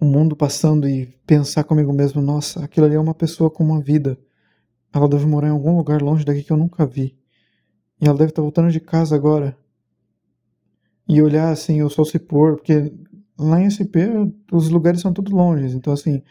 o 0.00 0.04
mundo 0.04 0.34
passando 0.34 0.88
e 0.88 1.06
pensar 1.24 1.62
comigo 1.62 1.92
mesmo, 1.92 2.20
nossa, 2.20 2.64
aquilo 2.64 2.86
ali 2.86 2.96
é 2.96 3.00
uma 3.00 3.14
pessoa 3.14 3.48
com 3.48 3.62
uma 3.62 3.80
vida. 3.80 4.18
Ela 4.92 5.08
deve 5.08 5.24
morar 5.24 5.48
em 5.48 5.52
algum 5.52 5.76
lugar 5.76 6.02
longe 6.02 6.24
daqui 6.24 6.42
que 6.42 6.52
eu 6.52 6.56
nunca 6.56 6.84
vi. 6.84 7.16
E 8.00 8.06
ela 8.06 8.18
deve 8.18 8.30
estar 8.30 8.42
voltando 8.42 8.70
de 8.70 8.80
casa 8.80 9.14
agora. 9.14 9.56
E 11.08 11.22
olhar 11.22 11.50
assim 11.50 11.82
o 11.82 11.88
sol 11.88 12.04
se 12.04 12.18
pôr, 12.18 12.56
porque 12.56 12.92
lá 13.38 13.60
em 13.60 13.70
SP 13.70 14.10
os 14.50 14.68
lugares 14.68 15.00
são 15.00 15.12
todos 15.12 15.32
longes, 15.32 15.74
então 15.74 15.92
assim, 15.92 16.22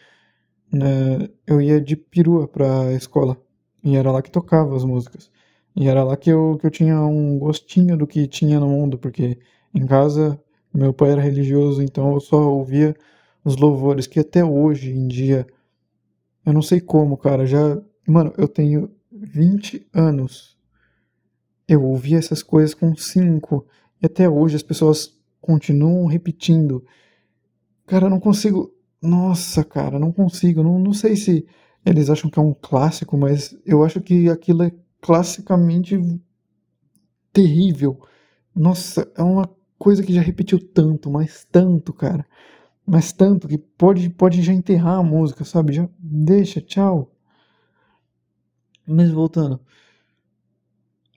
né, 0.77 1.29
eu 1.47 1.61
ia 1.61 1.81
de 1.81 1.95
perua 1.95 2.47
pra 2.47 2.91
escola. 2.93 3.37
E 3.83 3.95
era 3.95 4.11
lá 4.11 4.21
que 4.21 4.31
tocava 4.31 4.75
as 4.75 4.83
músicas. 4.83 5.29
E 5.75 5.87
era 5.87 6.03
lá 6.03 6.15
que 6.17 6.29
eu, 6.29 6.57
que 6.59 6.65
eu 6.65 6.71
tinha 6.71 6.99
um 7.01 7.37
gostinho 7.37 7.97
do 7.97 8.07
que 8.07 8.27
tinha 8.27 8.59
no 8.59 8.67
mundo, 8.67 8.97
porque 8.97 9.37
em 9.73 9.85
casa, 9.85 10.39
meu 10.73 10.93
pai 10.93 11.11
era 11.11 11.21
religioso, 11.21 11.81
então 11.81 12.13
eu 12.13 12.19
só 12.19 12.37
ouvia 12.37 12.95
os 13.43 13.57
louvores 13.57 14.07
que 14.07 14.19
até 14.19 14.43
hoje 14.43 14.91
em 14.91 15.07
dia 15.07 15.45
eu 16.45 16.53
não 16.53 16.61
sei 16.61 16.79
como, 16.79 17.17
cara, 17.17 17.45
já, 17.45 17.81
mano, 18.07 18.31
eu 18.37 18.47
tenho 18.47 18.91
20 19.11 19.87
anos. 19.91 20.55
Eu 21.67 21.83
ouvi 21.83 22.13
essas 22.15 22.43
coisas 22.43 22.75
com 22.75 22.95
5 22.95 23.65
e 24.01 24.05
até 24.05 24.29
hoje 24.29 24.55
as 24.55 24.61
pessoas 24.61 25.17
continuam 25.41 26.05
repetindo. 26.05 26.85
Cara, 27.87 28.05
eu 28.05 28.09
não 28.11 28.19
consigo. 28.19 28.74
Nossa, 29.05 29.63
cara, 29.63 29.99
não 29.99 30.11
consigo. 30.11 30.63
Não, 30.63 30.79
não 30.79 30.93
sei 30.93 31.15
se 31.15 31.45
eles 31.85 32.09
acham 32.09 32.29
que 32.29 32.39
é 32.39 32.41
um 32.41 32.53
clássico, 32.53 33.17
mas 33.17 33.55
eu 33.65 33.83
acho 33.83 34.01
que 34.01 34.29
aquilo 34.29 34.63
é 34.63 34.71
classicamente 35.01 35.97
terrível. 37.31 37.99
Nossa, 38.55 39.11
é 39.15 39.21
uma 39.23 39.49
coisa 39.77 40.03
que 40.03 40.13
já 40.13 40.21
repetiu 40.21 40.59
tanto, 40.59 41.09
mas 41.11 41.45
tanto, 41.51 41.93
cara. 41.93 42.25
Mas 42.85 43.11
tanto 43.11 43.47
que 43.47 43.57
pode, 43.57 44.09
pode 44.09 44.41
já 44.41 44.53
enterrar 44.53 44.99
a 44.99 45.03
música, 45.03 45.43
sabe? 45.43 45.73
Já 45.73 45.89
deixa, 45.99 46.61
tchau. 46.61 47.11
Mas 48.87 49.11
voltando. 49.11 49.59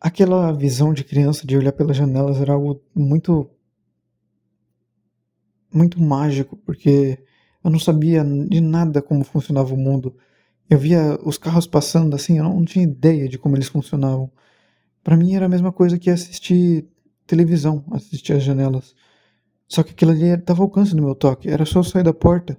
Aquela 0.01 0.53
visão 0.53 0.93
de 0.93 1.05
criança 1.05 1.47
de 1.47 1.57
olhar 1.57 1.73
pelas 1.73 1.97
janelas 1.97 2.41
era 2.41 2.53
algo 2.53 2.81
muito. 2.95 3.51
muito 5.73 6.01
mágico, 6.01 6.57
porque 6.57 7.19
eu 7.65 7.71
não 7.71 7.79
sabia 7.79 8.25
de 8.25 8.61
nada 8.61 9.03
como 9.03 9.25
funcionava 9.25 9.75
o 9.75 9.77
mundo. 9.77 10.17
Eu 10.71 10.79
via 10.79 11.19
os 11.25 11.39
carros 11.39 11.67
passando 11.67 12.15
assim, 12.15 12.39
eu 12.39 12.45
não 12.45 12.65
tinha 12.65 12.85
ideia 12.85 13.29
de 13.29 13.39
como 13.39 13.57
eles 13.57 13.69
funcionavam. 13.69 14.31
Para 15.03 15.17
mim 15.17 15.35
era 15.35 15.47
a 15.47 15.49
mesma 15.49 15.73
coisa 15.73 15.99
que 15.99 16.11
assistir 16.11 16.87
televisão, 17.27 17.85
assistir 17.91 18.35
as 18.35 18.43
janelas. 18.43 18.95
Só 19.67 19.83
que 19.83 19.93
aquilo 19.93 20.13
ali 20.13 20.25
estava 20.25 20.61
ao 20.61 20.67
alcance 20.67 20.95
do 20.95 21.03
meu 21.03 21.15
toque. 21.15 21.49
Era 21.49 21.65
só 21.65 21.83
sair 21.83 22.05
da 22.05 22.13
porta 22.13 22.59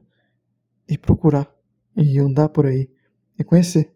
e 0.88 0.98
procurar. 0.98 1.52
E 1.96 2.20
andar 2.20 2.50
por 2.50 2.66
aí. 2.66 2.90
E 3.38 3.44
conhecer. 3.44 3.92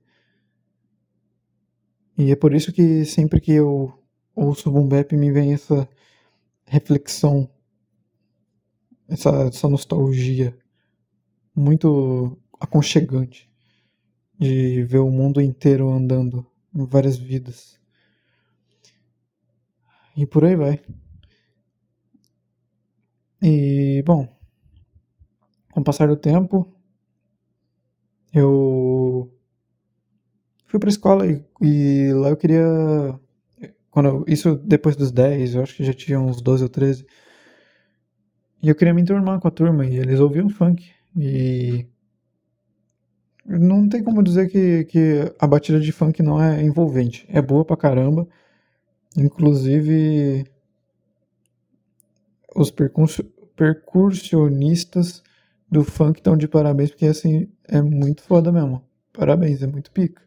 E 2.18 2.32
é 2.32 2.36
por 2.36 2.54
isso 2.54 2.72
que 2.72 3.06
sempre 3.06 3.42
que 3.42 3.52
eu 3.52 3.94
ouço 4.36 4.70
o 4.70 4.72
Boom 4.72 4.88
Bap 4.88 5.16
me 5.16 5.32
vem 5.32 5.54
essa 5.54 5.88
reflexão, 6.66 7.50
essa, 9.08 9.30
essa 9.44 9.68
nostalgia 9.68 10.58
muito 11.56 12.38
aconchegante 12.60 13.50
de 14.40 14.84
ver 14.84 15.00
o 15.00 15.12
mundo 15.12 15.42
inteiro 15.42 15.90
andando 15.90 16.46
em 16.74 16.86
várias 16.86 17.18
vidas. 17.18 17.80
E 20.16 20.26
por 20.26 20.46
aí 20.46 20.56
vai. 20.56 20.80
E, 23.42 24.02
bom, 24.06 24.28
com 25.72 25.82
o 25.82 25.84
passar 25.84 26.08
do 26.08 26.16
tempo, 26.16 26.72
eu 28.34 29.32
fui 30.66 30.80
pra 30.80 30.90
escola 30.90 31.28
e, 31.28 31.44
e 31.62 32.14
lá 32.14 32.30
eu 32.30 32.38
queria. 32.38 32.64
Quando 33.92 34.08
eu, 34.10 34.26
isso 34.28 34.56
depois 34.56 34.96
dos 34.96 35.12
10, 35.12 35.56
eu 35.56 35.64
acho 35.64 35.76
que 35.76 35.84
já 35.84 35.94
tinha 35.94 36.20
uns 36.20 36.42
12 36.42 36.64
ou 36.64 36.70
13. 36.70 37.06
E 38.62 38.70
eu 38.70 38.76
queria 38.76 38.94
me 38.94 39.02
enturmar 39.02 39.40
com 39.40 39.48
a 39.48 39.52
turma 39.52 39.86
e 39.86 39.98
eles 39.98 40.20
ouviam 40.20 40.50
funk. 40.50 40.90
E. 41.16 41.86
Não 43.46 43.90
tem 43.90 44.02
como 44.04 44.24
dizer 44.24 44.50
que, 44.50 44.86
que 44.86 45.34
a 45.38 45.46
batida 45.46 45.80
de 45.80 45.92
funk 45.92 46.24
não 46.24 46.42
é 46.42 46.64
envolvente. 46.64 47.26
É 47.30 47.42
boa 47.42 47.66
pra 47.66 47.76
caramba. 47.76 48.28
Inclusive, 49.18 50.46
os 52.56 52.72
percussionistas 53.56 55.22
do 55.70 55.84
funk 55.84 56.20
estão 56.20 56.38
de 56.38 56.48
parabéns, 56.48 56.92
porque 56.92 57.08
assim, 57.08 57.50
é 57.68 57.82
muito 57.82 58.22
foda 58.24 58.52
mesmo. 58.52 58.84
Parabéns, 59.12 59.62
é 59.62 59.68
muito 59.68 59.92
pica. 59.92 60.22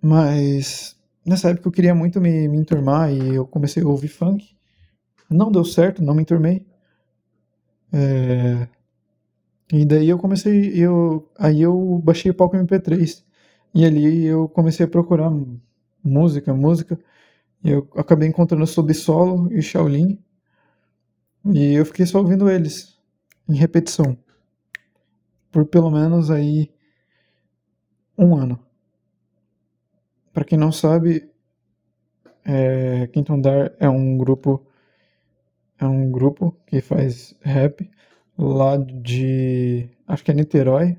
Mas 0.00 0.96
nessa 1.24 1.50
época 1.50 1.68
eu 1.68 1.72
queria 1.72 1.94
muito 1.94 2.20
me, 2.20 2.48
me 2.48 2.58
enturmar 2.58 3.12
e 3.12 3.34
eu 3.34 3.46
comecei 3.46 3.82
a 3.82 3.86
ouvir 3.86 4.08
funk. 4.08 4.56
Não 5.30 5.50
deu 5.50 5.64
certo, 5.64 6.02
não 6.02 6.14
me 6.14 6.22
enturmei. 6.22 6.66
É... 7.92 8.68
E 9.72 9.84
daí 9.84 10.08
eu 10.08 10.18
comecei, 10.18 10.72
eu, 10.74 11.30
aí 11.38 11.62
eu 11.62 12.00
baixei 12.04 12.30
o 12.30 12.34
palco 12.34 12.56
MP3. 12.56 13.24
E 13.74 13.84
ali 13.84 14.24
eu 14.24 14.48
comecei 14.48 14.86
a 14.86 14.88
procurar 14.88 15.30
música, 16.02 16.54
música. 16.54 16.98
Eu 17.62 17.88
acabei 17.96 18.28
encontrando 18.28 18.66
Subsolo 18.66 19.52
e 19.52 19.62
Shaolin. 19.62 20.18
E 21.46 21.74
eu 21.74 21.84
fiquei 21.86 22.06
só 22.06 22.18
ouvindo 22.18 22.48
eles 22.50 22.98
em 23.48 23.54
repetição. 23.54 24.16
Por 25.50 25.66
pelo 25.66 25.90
menos 25.90 26.30
aí 26.30 26.70
um 28.16 28.36
ano. 28.36 28.58
Para 30.32 30.44
quem 30.44 30.58
não 30.58 30.72
sabe, 30.72 31.30
é, 32.44 33.06
Quinto 33.08 33.32
Andar 33.32 33.72
é 33.78 33.88
um 33.88 34.18
grupo 34.18 34.66
é 35.78 35.86
um 35.86 36.10
grupo 36.10 36.56
que 36.66 36.80
faz 36.80 37.34
rap 37.40 37.90
lá 38.38 38.76
de 38.76 39.88
acho 40.06 40.24
que 40.24 40.30
é 40.30 40.34
Niterói. 40.34 40.98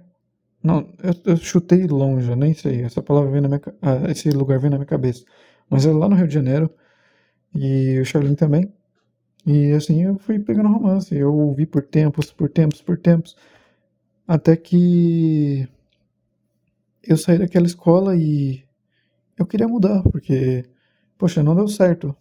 Não, 0.64 0.88
eu, 1.04 1.34
eu 1.34 1.38
chutei 1.38 1.86
longe, 1.88 2.36
nem 2.36 2.54
sei. 2.54 2.84
Essa 2.84 3.02
palavra 3.04 3.32
vem 3.32 3.42
na 3.42 3.48
minha, 3.50 3.62
ah, 3.82 4.12
esse 4.12 4.30
lugar 4.32 4.60
vem 4.60 4.70
na 4.70 4.78
minha 4.78 4.88
cabeça. 4.88 5.24
Mas 5.70 5.86
é 5.86 5.92
lá 5.92 6.10
no 6.10 6.16
Rio 6.16 6.28
de 6.28 6.34
Janeiro. 6.34 6.70
E 7.54 8.00
o 8.00 8.06
Charlin 8.06 8.36
também. 8.36 8.74
E 9.46 9.72
assim 9.74 10.04
eu 10.04 10.18
fui 10.20 10.40
pegando 10.40 10.70
romance. 10.70 11.16
Eu 11.16 11.34
ouvi 11.36 11.66
por 11.66 11.84
tempos, 11.84 12.32
por 12.32 12.50
tempos, 12.50 12.82
por 12.82 12.98
tempos. 12.98 13.36
Até 14.28 14.56
que 14.58 15.68
eu 17.04 17.18
saí 17.18 17.38
daquela 17.38 17.66
escola 17.68 18.16
e 18.16 18.64
eu 19.38 19.46
queria 19.46 19.68
mudar, 19.68 20.02
porque, 20.04 20.66
poxa, 21.18 21.44
não 21.44 21.56
deu 21.56 21.68
certo. 21.68 22.16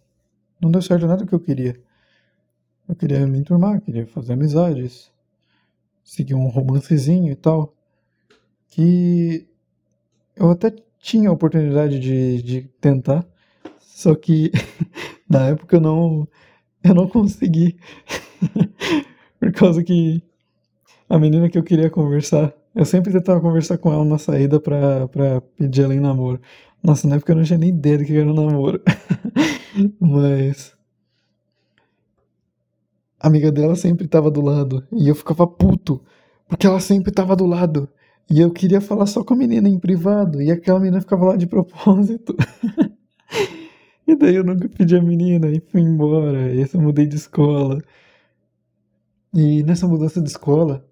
Não 0.61 0.71
deu 0.71 0.81
certo 0.81 1.07
nada 1.07 1.23
do 1.23 1.27
que 1.27 1.35
eu 1.35 1.39
queria. 1.39 1.79
Eu 2.87 2.95
queria 2.95 3.25
me 3.27 3.39
enturmar, 3.39 3.81
queria 3.81 4.05
fazer 4.07 4.33
amizades, 4.33 5.11
seguir 6.03 6.35
um 6.35 6.47
romancezinho 6.47 7.31
e 7.31 7.35
tal. 7.35 7.73
Que 8.69 9.47
eu 10.35 10.49
até 10.51 10.73
tinha 10.99 11.29
a 11.29 11.33
oportunidade 11.33 11.99
de, 11.99 12.41
de 12.41 12.61
tentar, 12.81 13.25
só 13.79 14.15
que 14.15 14.51
na 15.29 15.49
época 15.49 15.77
eu 15.77 15.81
não, 15.81 16.27
eu 16.83 16.95
não 16.95 17.07
consegui. 17.09 17.77
Por 19.39 19.51
causa 19.53 19.83
que 19.83 20.23
a 21.09 21.19
menina 21.19 21.49
que 21.49 21.57
eu 21.57 21.63
queria 21.63 21.89
conversar, 21.89 22.53
eu 22.75 22.85
sempre 22.85 23.13
tentava 23.13 23.41
conversar 23.41 23.77
com 23.77 23.93
ela 23.93 24.05
na 24.05 24.17
saída 24.17 24.59
pra, 24.59 25.07
pra 25.09 25.41
pedir 25.41 25.83
ela 25.83 25.95
em 25.95 25.99
namoro. 25.99 26.41
Nossa, 26.83 27.07
na 27.07 27.15
época 27.15 27.31
eu 27.33 27.37
não 27.37 27.43
tinha 27.43 27.59
nem 27.59 27.69
ideia 27.69 27.97
do 27.99 28.05
que 28.05 28.17
era 28.17 28.29
um 28.29 28.33
namoro. 28.33 28.81
Mas. 29.99 30.75
A 33.25 33.27
amiga 33.27 33.51
dela 33.51 33.75
sempre 33.75 34.07
tava 34.07 34.29
do 34.29 34.39
lado. 34.39 34.85
E 34.93 35.09
eu 35.09 35.15
ficava 35.15 35.47
puto. 35.47 35.99
Porque 36.47 36.67
ela 36.67 36.79
sempre 36.79 37.11
tava 37.11 37.35
do 37.35 37.47
lado. 37.47 37.89
E 38.29 38.39
eu 38.39 38.51
queria 38.51 38.79
falar 38.79 39.07
só 39.07 39.23
com 39.23 39.33
a 39.33 39.37
menina 39.37 39.67
em 39.67 39.79
privado. 39.79 40.39
E 40.43 40.51
aquela 40.51 40.79
menina 40.79 41.01
ficava 41.01 41.25
lá 41.25 41.35
de 41.35 41.47
propósito. 41.47 42.35
e 44.07 44.15
daí 44.15 44.35
eu 44.35 44.43
nunca 44.43 44.69
pedi 44.69 44.95
a 44.95 45.01
menina 45.01 45.47
e 45.47 45.59
fui 45.59 45.81
embora. 45.81 46.53
E 46.53 46.61
eu 46.71 46.79
mudei 46.79 47.07
de 47.07 47.15
escola. 47.15 47.81
E 49.33 49.63
nessa 49.63 49.87
mudança 49.87 50.21
de 50.21 50.29
escola, 50.29 50.85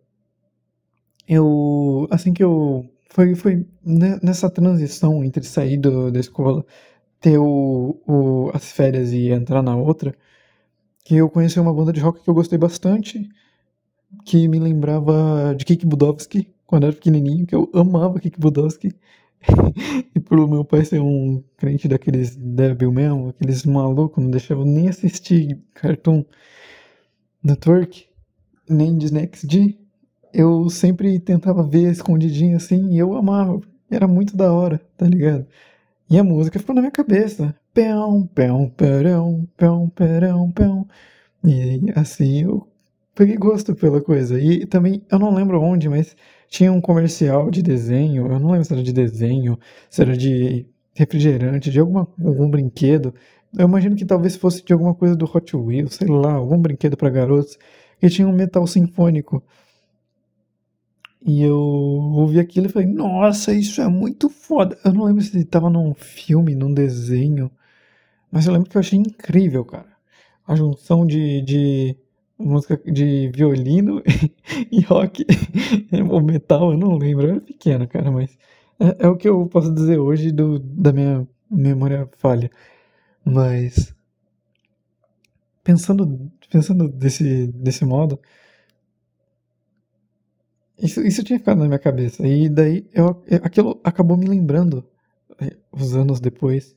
eu. 1.28 2.08
Assim 2.10 2.34
que 2.34 2.44
eu. 2.44 2.84
Foi, 3.12 3.36
foi 3.36 3.68
nessa 3.86 4.50
transição 4.50 5.24
entre 5.24 5.44
sair 5.44 5.78
do, 5.78 6.12
da 6.12 6.20
escola, 6.20 6.66
ter 7.20 7.38
o, 7.38 8.02
o, 8.08 8.50
as 8.56 8.72
férias 8.72 9.14
e 9.14 9.30
entrar 9.30 9.62
na 9.62 9.76
outra, 9.78 10.16
que 11.04 11.16
eu 11.16 11.30
conheci 11.30 11.60
uma 11.60 11.74
banda 11.74 11.92
de 11.92 12.00
rock 12.00 12.24
que 12.24 12.30
eu 12.30 12.34
gostei 12.34 12.58
bastante, 12.58 13.30
que 14.26 14.48
me 14.48 14.60
lembrava 14.60 15.54
de 15.56 15.66
Kik 15.66 15.86
Budowski, 15.86 16.48
quando 16.66 16.86
era 16.86 16.94
pequenininho, 16.94 17.46
que 17.46 17.56
eu 17.56 17.70
amava 17.74 18.20
Kik 18.20 18.40
Budowski. 18.40 18.94
e 20.16 20.20
por 20.20 20.48
meu 20.48 20.64
pai 20.64 20.86
ser 20.86 21.02
um 21.02 21.44
crente 21.58 21.88
daqueles 21.88 22.36
débil 22.36 22.92
mesmo, 22.92 23.30
aqueles 23.30 23.66
malucos, 23.66 24.24
não 24.24 24.32
deixavam 24.32 24.64
nem 24.64 24.88
assistir 24.88 25.60
Cartoon 25.74 26.24
Network, 27.44 28.06
nem 28.70 28.98
Disney 28.98 29.30
XD, 29.34 29.78
eu 30.34 30.70
sempre 30.70 31.20
tentava 31.20 31.62
ver 31.62 31.92
escondidinho 31.92 32.58
assim 32.58 32.92
e 32.94 32.98
eu 32.98 33.16
amava. 33.16 33.62
Era 33.92 34.08
muito 34.08 34.36
da 34.36 34.52
hora, 34.52 34.82
tá 34.98 35.06
ligado? 35.06 35.46
E 36.10 36.18
a 36.18 36.24
música 36.24 36.58
ficou 36.58 36.74
na 36.74 36.82
minha 36.82 36.92
cabeça. 36.92 37.56
Pão, 37.74 38.28
pão, 38.28 38.70
perão, 38.70 39.48
pão, 39.58 39.90
perão, 39.90 40.52
pão. 40.52 40.88
E 41.44 41.92
assim 41.96 42.44
eu 42.44 42.68
peguei 43.16 43.38
gosto 43.38 43.76
pela 43.76 44.02
coisa. 44.02 44.40
E 44.40 44.66
também, 44.66 45.04
eu 45.10 45.20
não 45.20 45.34
lembro 45.34 45.62
onde, 45.62 45.90
mas 45.90 46.16
tinha 46.48 46.72
um 46.72 46.82
comercial 46.82 47.50
de 47.50 47.62
desenho. 47.64 48.28
Eu 48.28 48.40
não 48.40 48.52
lembro 48.52 48.66
se 48.66 48.74
era 48.74 48.84
de 48.84 48.94
desenho, 48.94 49.60
se 49.90 50.02
era 50.02 50.16
de 50.16 50.68
refrigerante, 50.94 51.72
de 51.72 51.80
alguma, 51.80 52.08
algum 52.24 52.50
brinquedo. 52.50 53.14
Eu 53.58 53.68
imagino 53.68 53.96
que 53.96 54.06
talvez 54.06 54.36
fosse 54.36 54.64
de 54.64 54.74
alguma 54.74 54.94
coisa 54.96 55.16
do 55.16 55.26
Hot 55.26 55.56
Wheels, 55.56 55.96
sei 55.96 56.08
lá, 56.08 56.34
algum 56.34 56.60
brinquedo 56.60 56.98
para 56.98 57.10
garotos. 57.10 57.58
E 58.02 58.10
tinha 58.10 58.28
um 58.28 58.34
metal 58.34 58.68
sinfônico. 58.68 59.44
E 61.26 61.42
eu 61.42 61.58
ouvi 61.58 62.40
aquilo 62.40 62.66
e 62.68 62.70
falei, 62.70 62.88
nossa, 62.88 63.54
isso 63.54 63.82
é 63.82 63.88
muito 63.88 64.30
foda. 64.30 64.78
Eu 64.84 64.94
não 64.94 65.06
lembro 65.06 65.24
se 65.24 65.44
tava 65.46 65.70
num 65.70 65.94
filme, 65.94 66.54
num 66.54 66.74
desenho, 66.74 67.50
mas 68.34 68.48
eu 68.48 68.54
lembro 68.54 68.68
que 68.68 68.76
eu 68.76 68.80
achei 68.80 68.98
incrível, 68.98 69.64
cara. 69.64 69.96
A 70.48 70.56
junção 70.56 71.06
de, 71.06 71.40
de 71.44 71.96
música 72.36 72.76
de 72.92 73.30
violino 73.30 74.02
e 74.72 74.82
rock 74.82 75.24
ou 76.10 76.20
metal, 76.20 76.72
eu 76.72 76.78
não 76.80 76.98
lembro. 76.98 77.28
Eu 77.28 77.32
era 77.34 77.42
pequeno, 77.42 77.88
cara, 77.88 78.10
mas 78.10 78.36
é, 78.80 79.06
é 79.06 79.08
o 79.08 79.16
que 79.16 79.30
eu 79.30 79.46
posso 79.46 79.72
dizer 79.72 80.00
hoje 80.00 80.32
do, 80.32 80.58
da 80.58 80.92
minha 80.92 81.28
memória 81.48 82.10
falha. 82.18 82.50
Mas 83.24 83.94
pensando, 85.64 86.32
pensando 86.50 86.88
desse, 86.90 87.46
desse 87.50 87.86
modo, 87.86 88.20
isso, 90.80 91.02
isso 91.02 91.24
tinha 91.24 91.38
ficado 91.38 91.60
na 91.60 91.68
minha 91.68 91.78
cabeça. 91.78 92.28
E 92.28 92.50
daí 92.50 92.90
eu, 92.92 93.24
aquilo 93.44 93.80
acabou 93.84 94.18
me 94.18 94.26
lembrando 94.26 94.84
é, 95.40 95.56
os 95.72 95.96
anos 95.96 96.20
depois. 96.20 96.76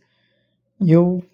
E 0.78 0.92
eu 0.92 1.24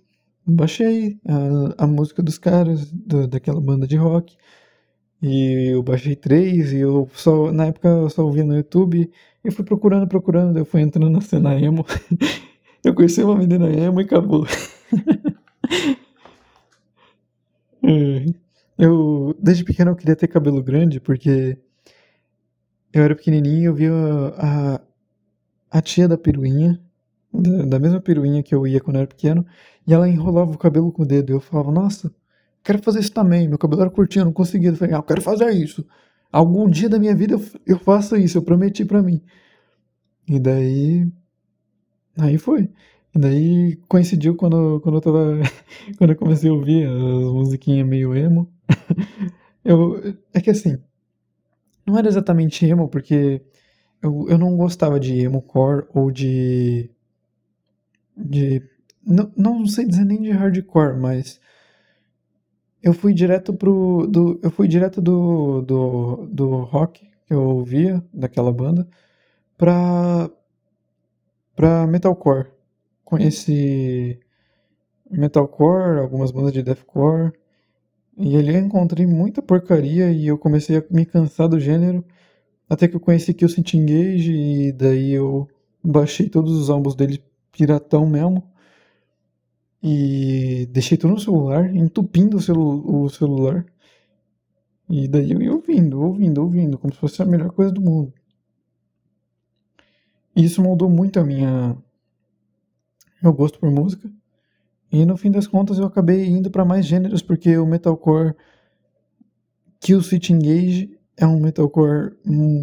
baixei 0.47 1.19
a, 1.27 1.85
a 1.85 1.87
música 1.87 2.23
dos 2.23 2.39
caras, 2.39 2.91
do, 2.91 3.27
daquela 3.29 3.61
banda 3.61 3.87
de 3.87 3.97
rock. 3.97 4.37
E 5.23 5.73
eu 5.73 5.83
baixei 5.83 6.17
três, 6.17 6.73
e 6.73 6.79
eu 6.79 7.09
só, 7.15 7.53
na 7.53 7.67
época 7.67 7.89
eu 7.89 8.11
só 8.11 8.25
ouvia 8.25 8.45
no 8.45 8.57
YouTube. 8.57 9.11
Eu 9.45 9.53
fui 9.53 9.65
procurando, 9.65 10.09
procurando, 10.09 10.59
eu 10.59 10.65
fui 10.65 10.81
entrando 10.81 11.11
na 11.11 11.21
cena 11.21 11.59
emo. 11.61 11.87
eu 12.85 12.95
conheci 12.95 13.23
uma 13.23 13.37
menina 13.37 13.71
emo 13.73 14.01
e 14.01 14.05
acabou. 14.05 14.47
É, 17.85 18.27
eu, 18.79 19.37
desde 19.41 19.65
pequeno 19.65 19.91
eu 19.91 19.97
queria 19.97 20.17
ter 20.17 20.29
cabelo 20.29 20.63
grande, 20.63 21.01
porque 21.01 21.59
eu 22.93 23.03
era 23.03 23.17
pequenininho 23.17 23.61
e 23.61 23.65
eu 23.65 23.75
via 23.75 23.93
a, 24.37 24.81
a 25.71 25.83
tia 25.83 26.07
da 26.09 26.19
peruinha, 26.19 26.81
da, 27.33 27.65
da, 27.65 27.79
mesma 27.79 28.01
peruinha 28.01 28.43
que 28.43 28.55
eu 28.55 28.67
ia 28.67 28.81
quando 28.81 28.97
eu 28.97 29.01
era 29.03 29.09
pequeno, 29.09 29.47
e 29.87 29.93
ela 29.93 30.09
enrolava 30.09 30.53
o 30.53 30.59
cabelo 30.59 30.93
com 30.93 31.03
o 31.03 31.07
dedo. 31.07 31.31
E 31.31 31.35
eu 31.35 31.41
falava, 31.41 31.73
nossa, 31.73 32.13
quero 32.63 32.83
fazer 32.83 33.01
isso 33.01 33.13
também. 33.13 33.49
Meu 33.49 33.59
cabelo 33.59 33.83
era 33.83 33.91
curtinho, 33.91 34.23
eu 34.23 34.27
não 34.27 34.33
conseguia. 34.33 34.71
Eu 34.71 34.77
falei, 34.77 34.95
ah, 34.95 34.99
eu 34.99 35.03
quero 35.03 35.23
fazer 35.23 35.51
isso. 35.51 35.87
Algum 36.31 36.69
dia 36.69 36.89
da 36.89 36.99
minha 36.99 37.15
vida 37.15 37.35
eu, 37.35 37.43
eu 37.67 37.79
faço 37.79 38.17
isso, 38.17 38.39
eu 38.39 38.43
prometi 38.43 38.85
para 38.85 39.03
mim. 39.03 39.23
E 40.29 40.39
daí. 40.39 41.07
Aí 42.19 42.39
foi. 42.39 42.71
E 43.15 43.19
daí 43.19 43.77
coincidiu 43.89 44.35
quando, 44.37 44.81
quando 44.81 44.97
eu 44.97 45.01
tava. 45.01 45.41
quando 45.99 46.11
eu 46.11 46.17
comecei 46.17 46.51
a 46.51 46.53
ouvir 46.53 46.87
as 46.87 47.33
musiquinhas 47.33 47.87
meio 47.87 48.15
emo. 48.17 48.51
eu, 49.65 50.01
é 50.33 50.41
que 50.41 50.51
assim, 50.51 50.79
não 51.87 51.99
era 51.99 52.09
exatamente 52.09 52.65
emo, 52.65 52.89
porque 52.89 53.43
eu, 54.03 54.27
eu 54.29 54.39
não 54.39 54.57
gostava 54.57 54.99
de 54.99 55.19
emo 55.21 55.43
core 55.43 55.87
ou 55.95 56.11
de. 56.11 56.91
De. 58.17 58.63
Não, 59.05 59.33
não 59.37 59.67
sei 59.67 59.87
dizer 59.87 60.05
nem 60.05 60.21
de 60.23 60.31
hardcore, 60.31 60.99
mas. 60.99 61.41
Eu 62.83 62.93
fui 62.93 63.15
direto 63.15 63.55
pro. 63.55 64.07
Do, 64.07 64.41
eu 64.43 64.51
fui 64.51 64.69
direto 64.69 65.01
do, 65.01 65.63
do, 65.63 66.27
do 66.27 66.57
rock 66.63 67.09
que 67.27 67.35
eu 67.35 67.41
ouvia, 67.41 68.03
daquela 68.13 68.53
banda, 68.53 68.89
pra. 69.57 70.31
pra 71.55 71.87
metalcore. 71.87 72.49
Conheci 73.05 74.19
metalcore, 75.11 76.01
algumas 76.01 76.31
bandas 76.31 76.53
de 76.53 76.63
deathcore. 76.63 77.33
E 78.17 78.37
ali 78.37 78.55
eu 78.55 78.61
encontrei 78.61 79.07
muita 79.07 79.41
porcaria 79.43 80.11
e 80.13 80.27
eu 80.27 80.39
comecei 80.39 80.79
a 80.79 80.85
me 80.91 81.07
cansar 81.07 81.49
do 81.49 81.61
gênero. 81.61 82.05
Até 82.69 82.89
que 82.89 82.97
eu 82.97 83.01
conheci 83.01 83.35
Killswitch 83.35 83.75
Engage 83.75 84.33
e 84.33 84.73
daí 84.73 85.13
eu 85.13 85.49
baixei 85.83 86.29
todos 86.29 86.53
os 86.57 86.71
álbuns 86.71 86.95
dele 86.95 87.23
piratão 87.53 88.07
mesmo. 88.07 88.43
E 89.83 90.67
deixei 90.71 90.97
tudo 90.97 91.15
no 91.15 91.21
celular, 91.21 91.75
entupindo 91.75 92.37
o, 92.37 92.41
celu 92.41 93.03
o 93.05 93.09
celular. 93.09 93.67
E 94.89 95.09
daí 95.09 95.33
eu 95.33 95.43
ia 95.43 95.53
ouvindo, 95.53 96.01
ouvindo, 96.01 96.43
ouvindo, 96.43 96.79
como 96.79 96.93
se 96.93 97.01
fosse 97.01 97.23
a 97.23 97.27
melhor 97.27 97.51
coisa 97.53 97.73
do 97.73 97.81
mundo. 97.81 98.13
E 100.35 100.45
isso 100.45 100.63
moldou 100.63 100.89
muito 100.89 101.21
a 101.21 101.25
minha 101.25 101.77
meu 103.23 103.33
gosto 103.33 103.59
por 103.59 103.71
música. 103.71 104.11
E 104.91 105.07
no 105.07 105.17
fim 105.17 105.31
das 105.31 105.47
contas 105.47 105.79
eu 105.79 105.87
acabei 105.87 106.27
indo 106.27 106.51
para 106.51 106.65
mais 106.65 106.85
gêneros, 106.85 107.23
porque 107.23 107.57
o 107.57 107.65
metalcore 107.65 108.35
Kill 109.81 110.03
Switch 110.03 110.31
Engage 110.31 110.99
é 111.17 111.27
um 111.27 111.41
metalcore 111.41 112.15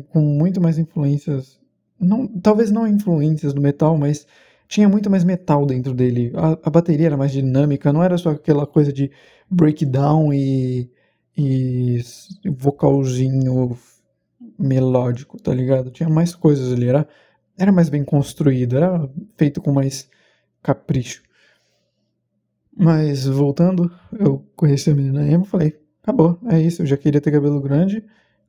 com 0.09 0.21
muito 0.21 0.61
mais 0.61 0.77
influências, 0.77 1.59
não, 1.99 2.27
talvez 2.27 2.71
não 2.71 2.87
influências 2.87 3.53
do 3.53 3.61
metal, 3.61 3.97
mas 3.97 4.27
tinha 4.69 4.87
muito 4.87 5.09
mais 5.09 5.23
metal 5.23 5.65
dentro 5.65 5.93
dele. 5.93 6.31
A, 6.35 6.67
a 6.67 6.69
bateria 6.69 7.07
era 7.07 7.17
mais 7.17 7.31
dinâmica, 7.31 7.91
não 7.91 8.03
era 8.03 8.17
só 8.17 8.29
aquela 8.29 8.67
coisa 8.67 8.93
de 8.93 9.11
breakdown 9.49 10.31
e, 10.31 10.89
e 11.35 11.99
vocalzinho 12.45 13.75
melódico, 14.57 15.41
tá 15.41 15.53
ligado? 15.53 15.89
Tinha 15.89 16.07
mais 16.07 16.35
coisas 16.35 16.71
ali, 16.71 16.87
era, 16.87 17.07
era 17.57 17.71
mais 17.71 17.89
bem 17.89 18.03
construído, 18.05 18.77
era 18.77 19.09
feito 19.35 19.59
com 19.59 19.73
mais 19.73 20.07
capricho. 20.61 21.23
Mas 22.77 23.25
voltando, 23.25 23.91
eu 24.17 24.45
conheci 24.55 24.91
a 24.91 24.95
menina 24.95 25.27
emo 25.27 25.45
e 25.45 25.47
falei, 25.47 25.79
acabou, 26.03 26.39
é 26.47 26.61
isso, 26.61 26.83
eu 26.83 26.85
já 26.85 26.95
queria 26.95 27.19
ter 27.19 27.31
cabelo 27.31 27.59
grande, 27.59 28.03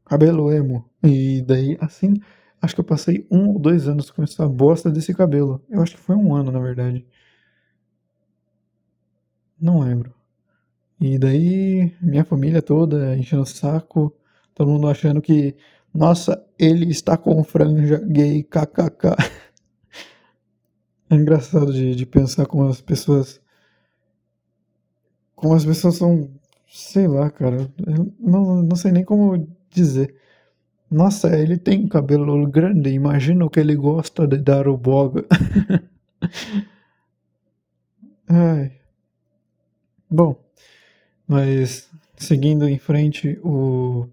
cabelo 0.04 0.52
emo. 0.52 0.84
E 1.02 1.42
daí, 1.42 1.78
assim, 1.80 2.14
acho 2.60 2.74
que 2.74 2.80
eu 2.80 2.84
passei 2.84 3.26
um 3.30 3.48
ou 3.50 3.58
dois 3.58 3.88
anos 3.88 4.10
com 4.10 4.22
essa 4.22 4.48
bosta 4.48 4.90
desse 4.90 5.14
cabelo. 5.14 5.62
Eu 5.68 5.82
acho 5.82 5.96
que 5.96 6.02
foi 6.02 6.16
um 6.16 6.34
ano, 6.34 6.50
na 6.50 6.60
verdade. 6.60 7.06
Não 9.60 9.80
lembro. 9.80 10.14
E 11.00 11.18
daí, 11.18 11.94
minha 12.00 12.24
família 12.24 12.62
toda 12.62 13.16
enchendo 13.16 13.42
o 13.42 13.46
saco, 13.46 14.14
todo 14.54 14.70
mundo 14.70 14.88
achando 14.88 15.22
que, 15.22 15.56
nossa, 15.94 16.44
ele 16.58 16.90
está 16.90 17.16
com 17.16 17.42
franja 17.44 17.98
gay, 17.98 18.42
kkk. 18.42 19.16
É 21.12 21.16
engraçado 21.16 21.72
de, 21.72 21.96
de 21.96 22.06
pensar 22.06 22.46
como 22.46 22.68
as 22.68 22.80
pessoas 22.80 23.40
como 25.40 25.54
as 25.54 25.64
pessoas 25.64 25.96
são. 25.96 26.30
Sei 26.68 27.08
lá, 27.08 27.30
cara. 27.30 27.68
Eu 27.86 28.12
não, 28.20 28.62
não 28.62 28.76
sei 28.76 28.92
nem 28.92 29.04
como 29.04 29.48
dizer. 29.70 30.14
Nossa, 30.90 31.38
ele 31.38 31.56
tem 31.56 31.86
cabelo 31.86 32.46
grande. 32.48 32.90
Imagino 32.90 33.48
que 33.48 33.60
ele 33.60 33.76
gosta 33.76 34.26
de 34.26 34.38
dar 34.38 34.66
o 34.66 34.76
boga. 34.76 35.24
Ai. 38.28 38.72
Bom, 40.10 40.36
mas 41.26 41.88
seguindo 42.16 42.68
em 42.68 42.78
frente, 42.78 43.38
o. 43.44 44.06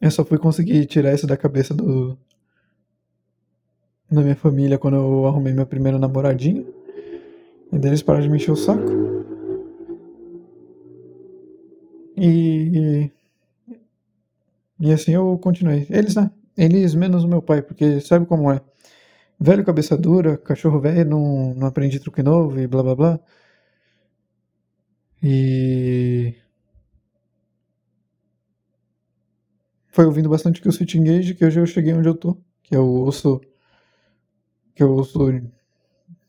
Eu 0.00 0.10
só 0.10 0.24
fui 0.24 0.38
conseguir 0.38 0.84
tirar 0.86 1.14
isso 1.14 1.26
da 1.26 1.36
cabeça 1.36 1.72
do. 1.74 2.16
Da 4.10 4.20
minha 4.20 4.36
família 4.36 4.78
quando 4.78 4.96
eu 4.96 5.26
arrumei 5.26 5.52
meu 5.52 5.66
primeiro 5.66 5.98
namoradinho. 5.98 6.66
E 7.72 7.78
deles 7.78 8.02
pararam 8.02 8.24
de 8.24 8.30
me 8.30 8.36
encher 8.36 8.52
o 8.52 8.56
saco. 8.56 8.92
E, 12.16 13.10
e 14.82 14.92
assim 14.92 15.12
eu 15.12 15.38
continuei. 15.38 15.86
Eles, 15.88 16.16
né? 16.16 16.28
Eles 16.56 16.94
menos 16.94 17.22
o 17.24 17.28
meu 17.28 17.40
pai, 17.40 17.62
porque 17.62 18.00
sabe 18.00 18.26
como 18.26 18.50
é? 18.50 18.60
Velho 19.40 19.64
cabeça 19.64 19.96
dura, 19.96 20.36
cachorro 20.38 20.80
velho, 20.80 21.08
não, 21.08 21.54
não 21.54 21.68
aprendi 21.68 22.00
truque 22.00 22.22
novo 22.22 22.58
e 22.60 22.66
blá 22.66 22.82
blá 22.82 22.96
blá. 22.96 23.20
E. 25.22 26.34
Foi 29.88 30.04
ouvindo 30.04 30.28
bastante 30.28 30.60
que 30.60 30.68
o 30.68 30.72
Switch 30.72 30.94
Engage 30.96 31.34
que 31.34 31.44
hoje 31.44 31.60
eu 31.60 31.66
cheguei 31.66 31.94
onde 31.94 32.08
eu 32.08 32.14
tô. 32.16 32.36
Que 32.64 32.74
eu 32.74 32.84
ouço. 32.84 33.40
Que 34.74 34.82
eu 34.82 34.90
ouço 34.90 35.18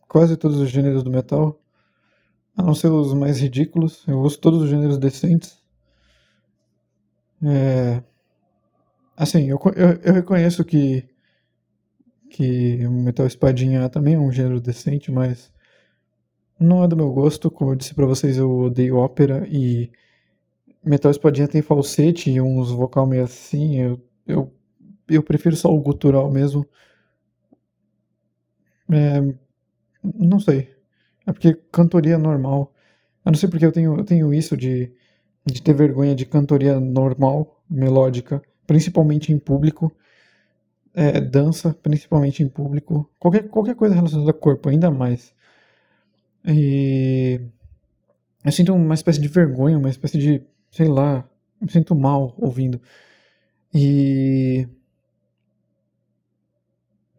quase 0.08 0.38
todos 0.38 0.60
os 0.60 0.70
gêneros 0.70 1.02
do 1.02 1.10
metal. 1.10 1.60
A 2.56 2.62
não 2.62 2.76
ser 2.76 2.90
os 2.90 3.14
mais 3.16 3.40
ridículos. 3.40 4.04
Eu 4.08 4.20
ouço 4.20 4.40
todos 4.40 4.62
os 4.62 4.70
gêneros 4.70 5.00
decentes. 5.00 5.60
É, 7.42 8.04
assim, 9.16 9.50
eu, 9.50 9.60
eu, 9.76 9.90
eu, 10.04 10.14
reconheço 10.14 10.64
que, 10.64 11.08
que 12.30 12.88
Metal 12.88 13.26
Espadinha 13.26 13.90
também 13.90 14.16
é 14.16 14.20
um 14.20 14.32
gênero 14.32 14.60
decente, 14.62 15.12
mas 15.12 15.52
não 16.60 16.84
é 16.84 16.88
do 16.88 16.96
meu 16.96 17.12
gosto. 17.12 17.52
Como 17.52 17.72
eu 17.72 17.76
disse 17.76 17.94
pra 17.94 18.06
vocês, 18.06 18.38
eu 18.38 18.50
odeio 18.52 18.98
ópera 18.98 19.48
e 19.50 19.92
Metal 20.84 21.12
Espadinha 21.12 21.48
tem 21.48 21.62
falsete 21.62 22.32
e 22.32 22.42
uns 22.42 22.72
vocal 22.72 23.06
meio 23.08 23.24
assim. 23.24 23.80
Eu, 23.80 24.02
eu, 24.28 24.54
eu 25.10 25.24
prefiro 25.24 25.56
só 25.56 25.74
o 25.74 25.82
gutural 25.82 26.32
mesmo. 26.32 26.66
É, 28.92 29.22
não 30.04 30.40
sei. 30.40 30.74
É 31.26 31.32
porque 31.32 31.54
cantoria 31.72 32.18
normal. 32.18 32.74
Eu 33.26 33.32
não 33.32 33.38
sei 33.40 33.50
porque 33.50 33.66
eu 33.66 33.72
tenho, 33.72 33.98
eu 33.98 34.04
tenho 34.04 34.34
isso 34.34 34.58
de 34.58 34.94
de 35.46 35.62
ter 35.62 35.74
vergonha 35.74 36.16
de 36.16 36.26
cantoria 36.26 36.80
normal, 36.80 37.62
melódica, 37.70 38.42
principalmente 38.68 39.32
em 39.34 39.40
público. 39.40 39.92
é, 40.94 41.20
dança, 41.20 41.74
principalmente 41.74 42.44
em 42.44 42.48
público, 42.50 43.10
qualquer, 43.20 43.50
qualquer 43.50 43.76
coisa 43.76 43.96
relacionada 43.96 44.32
ao 44.32 44.38
corpo, 44.38 44.70
ainda 44.70 44.92
mais. 44.92 45.34
E 46.46 47.40
eu 48.44 48.52
sinto 48.52 48.74
uma 48.74 48.94
espécie 48.94 49.22
de 49.22 49.28
vergonha, 49.28 49.78
uma 49.78 49.90
espécie 49.90 50.18
de, 50.18 50.42
sei 50.72 50.88
lá, 50.88 51.28
me 51.62 51.72
sinto 51.72 51.96
mal 51.96 52.36
ouvindo. 52.38 52.82
E. 53.74 54.68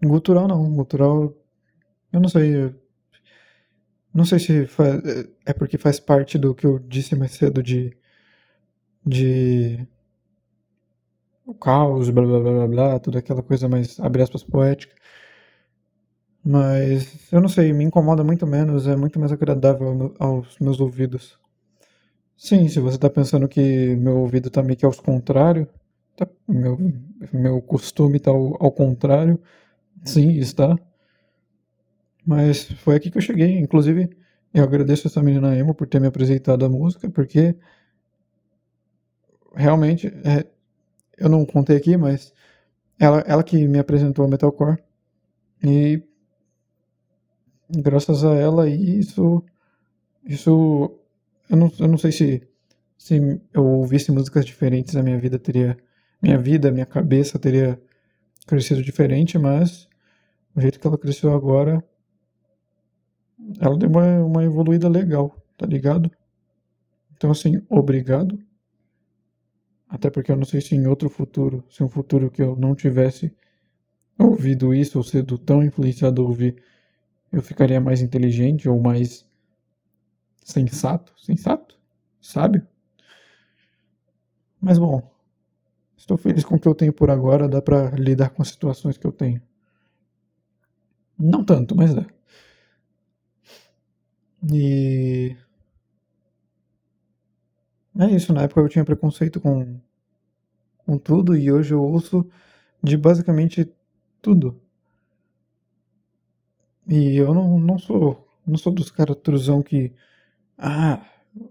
Gutural 0.03 0.47
não, 0.49 0.71
gutural. 0.75 1.35
Eu 2.13 2.21
não 2.21 2.29
sei. 2.29 2.75
Não 4.13 4.25
sei 4.25 4.39
se 4.39 4.67
faz, 4.67 5.03
é 5.45 5.53
porque 5.53 5.77
faz 5.77 5.99
parte 5.99 6.39
do 6.39 6.55
que 6.55 6.67
eu 6.67 6.79
disse 6.79 7.17
mais 7.17 7.33
cedo 7.33 7.63
de. 7.63 7.97
de. 9.05 9.87
O 11.47 11.55
caos, 11.55 12.11
blá 12.11 12.25
blá 12.25 12.41
blá 12.41 12.53
blá 12.53 12.69
blá, 12.69 12.99
toda 12.99 13.19
aquela 13.19 13.43
coisa 13.43 13.69
mais, 13.69 13.99
abre 14.01 14.23
aspas, 14.23 14.43
poética. 14.45 14.95
Mas 16.45 17.33
eu 17.33 17.41
não 17.41 17.49
sei, 17.49 17.73
me 17.73 17.85
incomoda 17.85 18.23
muito 18.23 18.47
menos, 18.47 18.87
é 18.87 18.95
muito 18.97 19.19
mais 19.19 19.33
agradável 19.33 20.15
aos 20.19 20.59
meus 20.59 20.79
ouvidos. 20.81 21.39
Sim, 22.37 22.69
se 22.69 22.81
você 22.81 22.97
está 22.97 23.09
pensando 23.11 23.49
que 23.49 23.97
meu 23.97 24.19
ouvido 24.19 24.49
está 24.49 24.63
meio 24.63 24.77
que 24.77 24.85
aos 24.85 25.01
contrário, 25.01 25.69
tá, 26.17 26.29
meu, 26.49 26.79
meu 27.33 27.63
costume 27.63 28.19
está 28.19 28.31
ao, 28.31 28.63
ao 28.63 28.73
contrário, 28.73 29.41
sim, 30.05 30.31
está. 30.39 30.77
Mas 32.27 32.65
foi 32.65 32.97
aqui 32.97 33.11
que 33.11 33.19
eu 33.19 33.23
cheguei. 33.23 33.59
Inclusive, 33.59 34.11
eu 34.53 34.65
agradeço 34.65 35.07
essa 35.07 35.23
menina 35.23 35.57
Emo 35.57 35.75
por 35.75 35.87
ter 35.87 36.01
me 36.01 36.07
apresentado 36.07 36.65
a 36.65 36.69
música, 36.69 37.09
porque 37.11 37.55
realmente, 39.55 40.09
é, 40.25 40.47
eu 41.19 41.29
não 41.29 41.45
contei 41.45 41.77
aqui, 41.77 41.97
mas 41.97 42.33
ela, 42.99 43.21
ela 43.27 43.43
que 43.45 43.67
me 43.69 43.79
apresentou 43.79 44.25
a 44.25 44.29
Metalcore. 44.29 44.79
E 45.63 46.03
graças 47.71 48.25
a 48.25 48.35
ela, 48.35 48.69
isso, 48.69 49.43
isso 50.25 50.99
eu 51.49 51.57
não, 51.57 51.73
eu 51.79 51.89
não 51.89 51.99
sei 51.99 52.13
se, 52.13 52.49
se 52.97 53.41
eu 53.53 53.65
ouvisse 53.65 54.13
músicas 54.13 54.45
diferentes, 54.45 54.97
a 54.97 55.03
minha 55.03 55.19
vida 55.19 55.39
teria. 55.39 55.77
Minha 56.23 56.39
vida, 56.39 56.71
minha 56.71 56.87
cabeça 56.87 57.39
teria 57.39 57.79
crescido 58.47 58.83
diferente, 58.83 59.39
mas 59.39 59.87
o 60.57 60.61
jeito 60.61 60.81
que 60.81 60.87
ela 60.87 60.97
cresceu 60.97 61.35
agora, 61.35 61.85
ela 63.61 63.77
deu 63.77 63.91
uma, 63.91 64.25
uma 64.25 64.45
evoluída 64.45 64.89
legal, 64.89 65.37
tá 65.59 65.67
ligado? 65.67 66.11
Então, 67.15 67.31
assim, 67.31 67.61
obrigado. 67.69 68.39
Até 69.95 70.11
porque 70.11 70.33
eu 70.33 70.37
não 70.37 70.45
sei 70.45 70.61
se 70.61 70.75
em 70.75 70.89
outro 70.89 71.09
futuro, 71.09 71.65
se 71.71 71.81
um 71.85 71.89
futuro 71.89 72.29
que 72.29 72.43
eu 72.43 72.57
não 72.57 72.75
tivesse 72.75 73.33
ouvido 74.19 74.75
isso, 74.75 74.99
ou 74.99 75.05
sido 75.05 75.39
tão 75.39 75.63
influenciado 75.63 76.21
a 76.21 76.25
ouvir, 76.25 76.61
eu 77.31 77.41
ficaria 77.41 77.81
mais 77.81 78.03
inteligente 78.03 78.69
ou 78.69 78.81
mais 78.81 79.25
sensato, 80.45 81.15
sensato, 81.17 81.79
sábio. 82.21 82.67
Mas 84.61 84.79
bom, 84.79 85.01
estou 85.97 86.17
feliz 86.17 86.45
com 86.45 86.57
o 86.57 86.61
que 86.61 86.67
eu 86.67 86.75
tenho 86.75 86.93
por 86.93 87.09
agora, 87.09 87.49
dá 87.49 87.63
para 87.63 87.91
lidar 87.91 88.31
com 88.31 88.43
as 88.43 88.49
situações 88.49 88.99
que 88.99 89.07
eu 89.07 89.13
tenho. 89.13 89.41
Não 91.19 91.45
tanto, 91.45 91.75
mas 91.77 91.93
dá. 91.95 92.07
E 94.53 95.37
é 97.99 98.07
isso, 98.11 98.33
na 98.33 98.43
época 98.43 98.61
eu 98.61 98.69
tinha 98.69 98.85
preconceito 98.85 99.41
com, 99.41 99.81
com 100.87 100.99
tudo 100.99 101.37
e 101.37 101.51
hoje 101.53 101.75
eu 101.75 101.83
ouço 101.83 102.27
de 102.83 102.97
basicamente 102.97 103.69
tudo. 104.23 104.61
E 106.87 107.17
eu 107.17 107.33
não, 107.35 107.59
não 107.59 107.79
sou 107.79 108.27
não 108.47 108.59
sou 108.59 108.73
dos 108.73 108.91
caras 108.91 109.17
truzão 109.17 109.63
que 109.63 109.93
ah, 110.59 111.05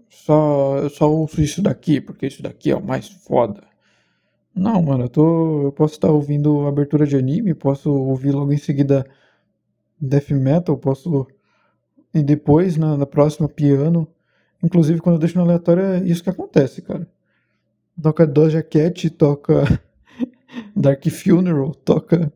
só, 0.08 0.78
eu 0.78 0.90
só 0.90 1.10
ouço 1.10 1.40
isso 1.42 1.62
daqui, 1.62 2.00
porque 2.00 2.26
isso 2.26 2.42
daqui 2.42 2.70
é 2.70 2.76
o 2.76 2.84
mais 2.84 3.08
foda. 3.08 3.64
Não, 4.54 4.82
mano, 4.82 5.04
eu 5.04 5.08
tô. 5.08 5.62
Eu 5.64 5.72
posso 5.72 5.94
estar 5.94 6.10
ouvindo 6.10 6.66
abertura 6.66 7.06
de 7.06 7.16
anime, 7.16 7.54
posso 7.54 7.90
ouvir 7.92 8.32
logo 8.32 8.52
em 8.52 8.58
seguida 8.58 9.06
death 10.00 10.30
metal, 10.30 10.76
posso. 10.78 11.26
E 12.14 12.22
depois, 12.22 12.76
na, 12.76 12.96
na 12.96 13.06
próxima, 13.06 13.48
piano. 13.48 14.08
Inclusive, 14.64 15.00
quando 15.00 15.16
eu 15.16 15.20
deixo 15.20 15.36
no 15.36 15.44
aleatório, 15.44 15.82
é 15.82 15.98
isso 16.04 16.22
que 16.24 16.30
acontece, 16.30 16.80
cara. 16.80 17.06
Toca 18.00 18.26
Doja 18.26 18.62
Cat, 18.62 19.10
toca 19.10 19.64
Dark 20.74 21.04
Funeral, 21.10 21.74
toca. 21.74 22.32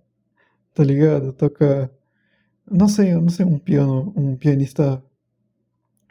Tá 0.75 0.85
ligado? 0.85 1.33
Toca. 1.33 1.91
Não 2.71 2.87
sei, 2.87 3.15
eu 3.15 3.23
não 3.23 3.31
sei 3.31 3.47
um 3.47 3.59
piano, 3.59 4.13
um 4.15 4.37
pianista 4.37 5.03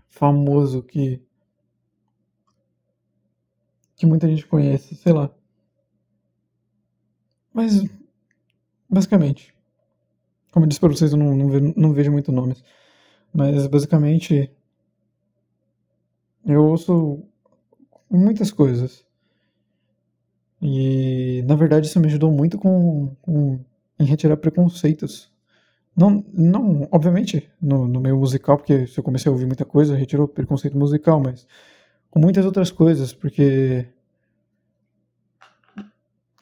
famoso 0.09 0.81
que 0.81 1.21
que 3.95 4.05
muita 4.05 4.27
gente 4.27 4.45
conhece, 4.45 4.95
sei 4.95 5.13
lá. 5.13 5.31
Mas 7.53 7.83
basicamente, 8.89 9.53
como 10.51 10.65
eu 10.65 10.67
disse 10.67 10.79
para 10.79 10.89
vocês, 10.89 11.11
eu 11.11 11.17
não, 11.17 11.35
não, 11.35 11.49
vejo, 11.49 11.73
não 11.75 11.93
vejo 11.93 12.11
muito 12.11 12.31
nomes. 12.31 12.63
Mas 13.33 13.67
basicamente 13.67 14.51
eu 16.47 16.63
ouço 16.65 17.23
muitas 18.09 18.51
coisas. 18.51 19.05
E 20.61 21.43
na 21.45 21.55
verdade 21.55 21.87
isso 21.87 21.99
me 21.99 22.07
ajudou 22.07 22.31
muito 22.31 22.57
com, 22.57 23.15
com 23.21 23.59
em 23.99 24.05
retirar 24.05 24.37
preconceitos 24.37 25.31
não, 25.97 26.23
não 26.31 26.87
obviamente, 26.91 27.49
no, 27.59 27.87
no 27.87 27.99
meio 27.99 28.17
musical, 28.17 28.57
porque 28.57 28.85
se 28.85 28.99
eu 28.99 29.03
comecei 29.03 29.29
a 29.29 29.33
ouvir 29.33 29.47
muita 29.47 29.65
coisa, 29.65 29.95
retirou 29.95 30.27
preconceito 30.27 30.77
musical, 30.77 31.19
mas 31.19 31.47
com 32.11 32.19
muitas 32.19 32.45
outras 32.45 32.69
coisas, 32.71 33.13
porque. 33.13 33.87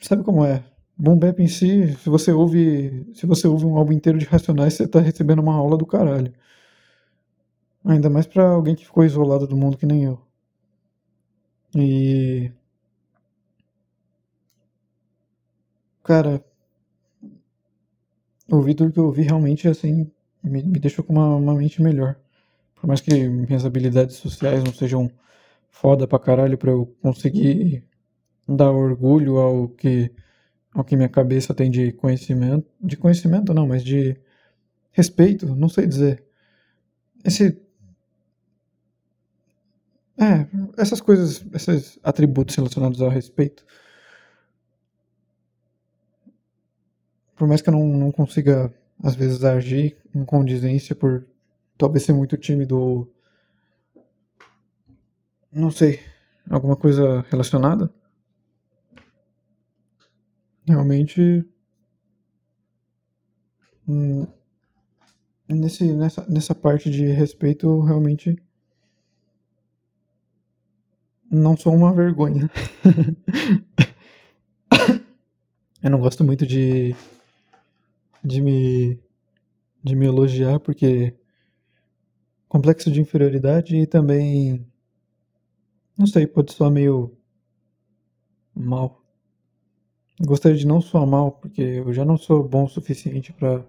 Sabe 0.02 0.24
como 0.24 0.46
é? 0.46 0.62
Boom 0.98 1.18
Bap 1.18 1.40
em 1.40 1.48
si, 1.48 1.96
se 1.98 2.10
você 2.10 2.32
ouve, 2.34 3.08
se 3.14 3.26
você 3.26 3.48
ouve 3.48 3.66
um 3.66 3.78
álbum 3.78 3.94
inteiro 3.94 4.20
de 4.20 4.26
Racionais, 4.26 4.74
você 4.74 4.88
tá 4.88 5.00
recebendo 5.00 5.40
uma 5.40 5.56
aula 5.56 5.78
do 5.78 5.86
caralho. 5.86 6.34
Ainda 7.86 8.10
mais 8.10 8.28
para 8.28 8.44
alguém 8.50 8.76
que 8.76 8.84
ficou 8.84 9.06
isolado 9.06 9.48
do 9.48 9.56
mundo 9.56 9.78
que 9.78 9.86
nem 9.86 10.04
eu. 10.04 10.20
E 11.76 12.52
cara, 16.04 16.42
ouvir 18.50 18.76
tudo 18.76 18.92
que 18.92 19.00
eu 19.00 19.06
ouvi 19.06 19.24
realmente, 19.24 19.68
assim, 19.68 20.10
me, 20.44 20.64
me 20.64 20.80
deixou 20.80 21.04
com 21.04 21.14
uma, 21.14 21.36
uma 21.36 21.56
mente 21.56 21.82
melhor. 21.82 22.16
Por 22.76 22.88
mais 22.88 23.02
que 23.02 23.28
minhas 23.30 23.66
habilidades 23.66 24.18
sociais 24.18 24.64
não 24.64 24.74
sejam 24.74 25.12
foda 25.70 26.08
pra 26.08 26.20
caralho 26.20 26.58
pra 26.58 26.72
eu 26.72 26.88
conseguir 27.02 27.84
dar 28.48 28.72
orgulho 28.72 29.38
ao 29.38 29.70
que, 29.70 30.12
ao 30.74 30.84
que 30.84 30.96
minha 30.98 31.10
cabeça 31.10 31.54
tem 31.54 31.72
de 31.72 31.94
conhecimento. 31.94 32.68
De 32.82 32.98
conhecimento 32.98 33.54
não, 33.54 33.68
mas 33.68 33.84
de 33.84 34.18
respeito, 34.94 35.56
não 35.56 35.70
sei 35.70 35.88
dizer. 35.88 36.24
Esse. 37.24 37.65
É, 40.18 40.48
essas 40.78 41.02
coisas, 41.02 41.46
esses 41.54 42.00
atributos 42.04 42.56
relacionados 42.56 43.02
ao 43.02 43.10
respeito 43.10 43.66
por 47.36 47.48
mais 47.48 47.62
que 47.62 47.70
eu 47.70 47.74
não, 47.74 47.86
não 47.86 48.12
consiga, 48.12 48.74
às 49.04 49.16
vezes, 49.16 49.44
agir 49.44 49.98
em 50.14 50.24
condizência 50.26 50.96
por 50.96 51.26
talvez 51.78 52.04
ser 52.04 52.14
muito 52.14 52.38
tímido. 52.38 53.12
Não 55.52 55.72
sei, 55.72 56.00
alguma 56.50 56.76
coisa 56.76 57.22
relacionada. 57.30 57.92
Realmente. 60.68 61.46
Hum, 63.88 64.26
nesse, 65.48 65.94
nessa, 65.94 66.26
nessa 66.28 66.56
parte 66.56 66.90
de 66.90 67.06
respeito, 67.08 67.82
realmente. 67.82 68.42
Não 71.36 71.58
sou 71.58 71.76
uma 71.76 71.94
vergonha. 71.94 72.50
eu 75.84 75.90
não 75.90 76.00
gosto 76.00 76.24
muito 76.24 76.48
de 76.48 76.96
de 78.24 78.42
me, 78.42 78.98
de 79.84 79.96
me 79.96 80.06
elogiar, 80.06 80.62
porque 80.62 81.14
complexo 82.48 82.90
de 82.90 83.02
inferioridade 83.02 83.76
e 83.76 83.86
também, 83.86 84.66
não 85.98 86.08
sei, 86.08 86.26
pode 86.26 86.54
soar 86.54 86.72
meio 86.72 87.18
mal. 88.56 89.04
Gostaria 90.22 90.58
de 90.58 90.66
não 90.66 90.80
soar 90.80 91.06
mal, 91.06 91.34
porque 91.34 91.62
eu 91.62 91.92
já 91.92 92.06
não 92.06 92.18
sou 92.18 92.48
bom 92.48 92.64
o 92.64 92.70
suficiente 92.70 93.34
para 93.34 93.62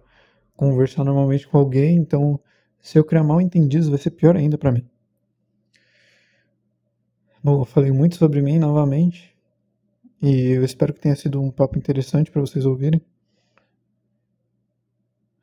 conversar 0.56 1.02
normalmente 1.02 1.48
com 1.48 1.58
alguém, 1.58 1.96
então 1.96 2.38
se 2.80 2.96
eu 2.96 3.04
criar 3.04 3.24
mal 3.24 3.40
entendidos 3.40 3.88
vai 3.88 3.98
ser 3.98 4.12
pior 4.12 4.36
ainda 4.36 4.56
para 4.56 4.70
mim. 4.70 4.88
Bom, 7.46 7.60
eu 7.60 7.64
falei 7.64 7.92
muito 7.92 8.16
sobre 8.16 8.42
mim 8.42 8.58
novamente 8.58 9.32
e 10.20 10.48
eu 10.50 10.64
espero 10.64 10.92
que 10.92 10.98
tenha 10.98 11.14
sido 11.14 11.40
um 11.40 11.48
papo 11.48 11.78
interessante 11.78 12.28
para 12.28 12.40
vocês 12.40 12.66
ouvirem. 12.66 13.00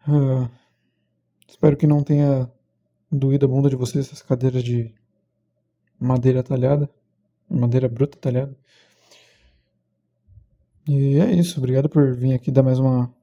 Uh, 0.05 0.51
espero 1.47 1.77
que 1.77 1.87
não 1.87 2.03
tenha 2.03 2.51
doído 3.09 3.45
a 3.45 3.47
bunda 3.47 3.69
de 3.69 3.77
vocês 3.77 4.07
essas 4.07 4.21
cadeiras 4.21 4.61
de 4.65 4.93
madeira 5.97 6.43
talhada, 6.43 6.89
madeira 7.49 7.87
bruta 7.87 8.17
talhada. 8.17 8.53
E 10.85 11.21
é 11.21 11.31
isso, 11.31 11.57
obrigado 11.57 11.87
por 11.87 12.13
vir 12.13 12.33
aqui 12.33 12.51
dar 12.51 12.63
mais 12.63 12.79
uma 12.79 13.15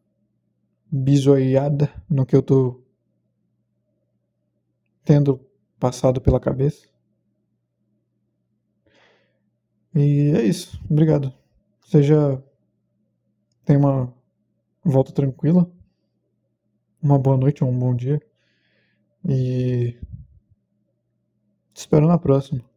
bisoiada 0.90 1.92
no 2.08 2.24
que 2.24 2.34
eu 2.34 2.42
tô 2.42 2.82
tendo 5.04 5.38
passado 5.78 6.18
pela 6.18 6.40
cabeça. 6.40 6.89
E 9.94 10.32
é 10.36 10.44
isso, 10.44 10.80
obrigado. 10.88 11.32
Seja. 11.84 12.42
Tenha 13.64 13.78
uma 13.78 14.12
volta 14.84 15.12
tranquila, 15.12 15.70
uma 17.02 17.18
boa 17.18 17.36
noite 17.36 17.62
ou 17.62 17.70
um 17.70 17.78
bom 17.78 17.94
dia. 17.94 18.20
E. 19.28 19.96
Te 21.72 21.80
espero 21.80 22.06
na 22.06 22.18
próxima. 22.18 22.69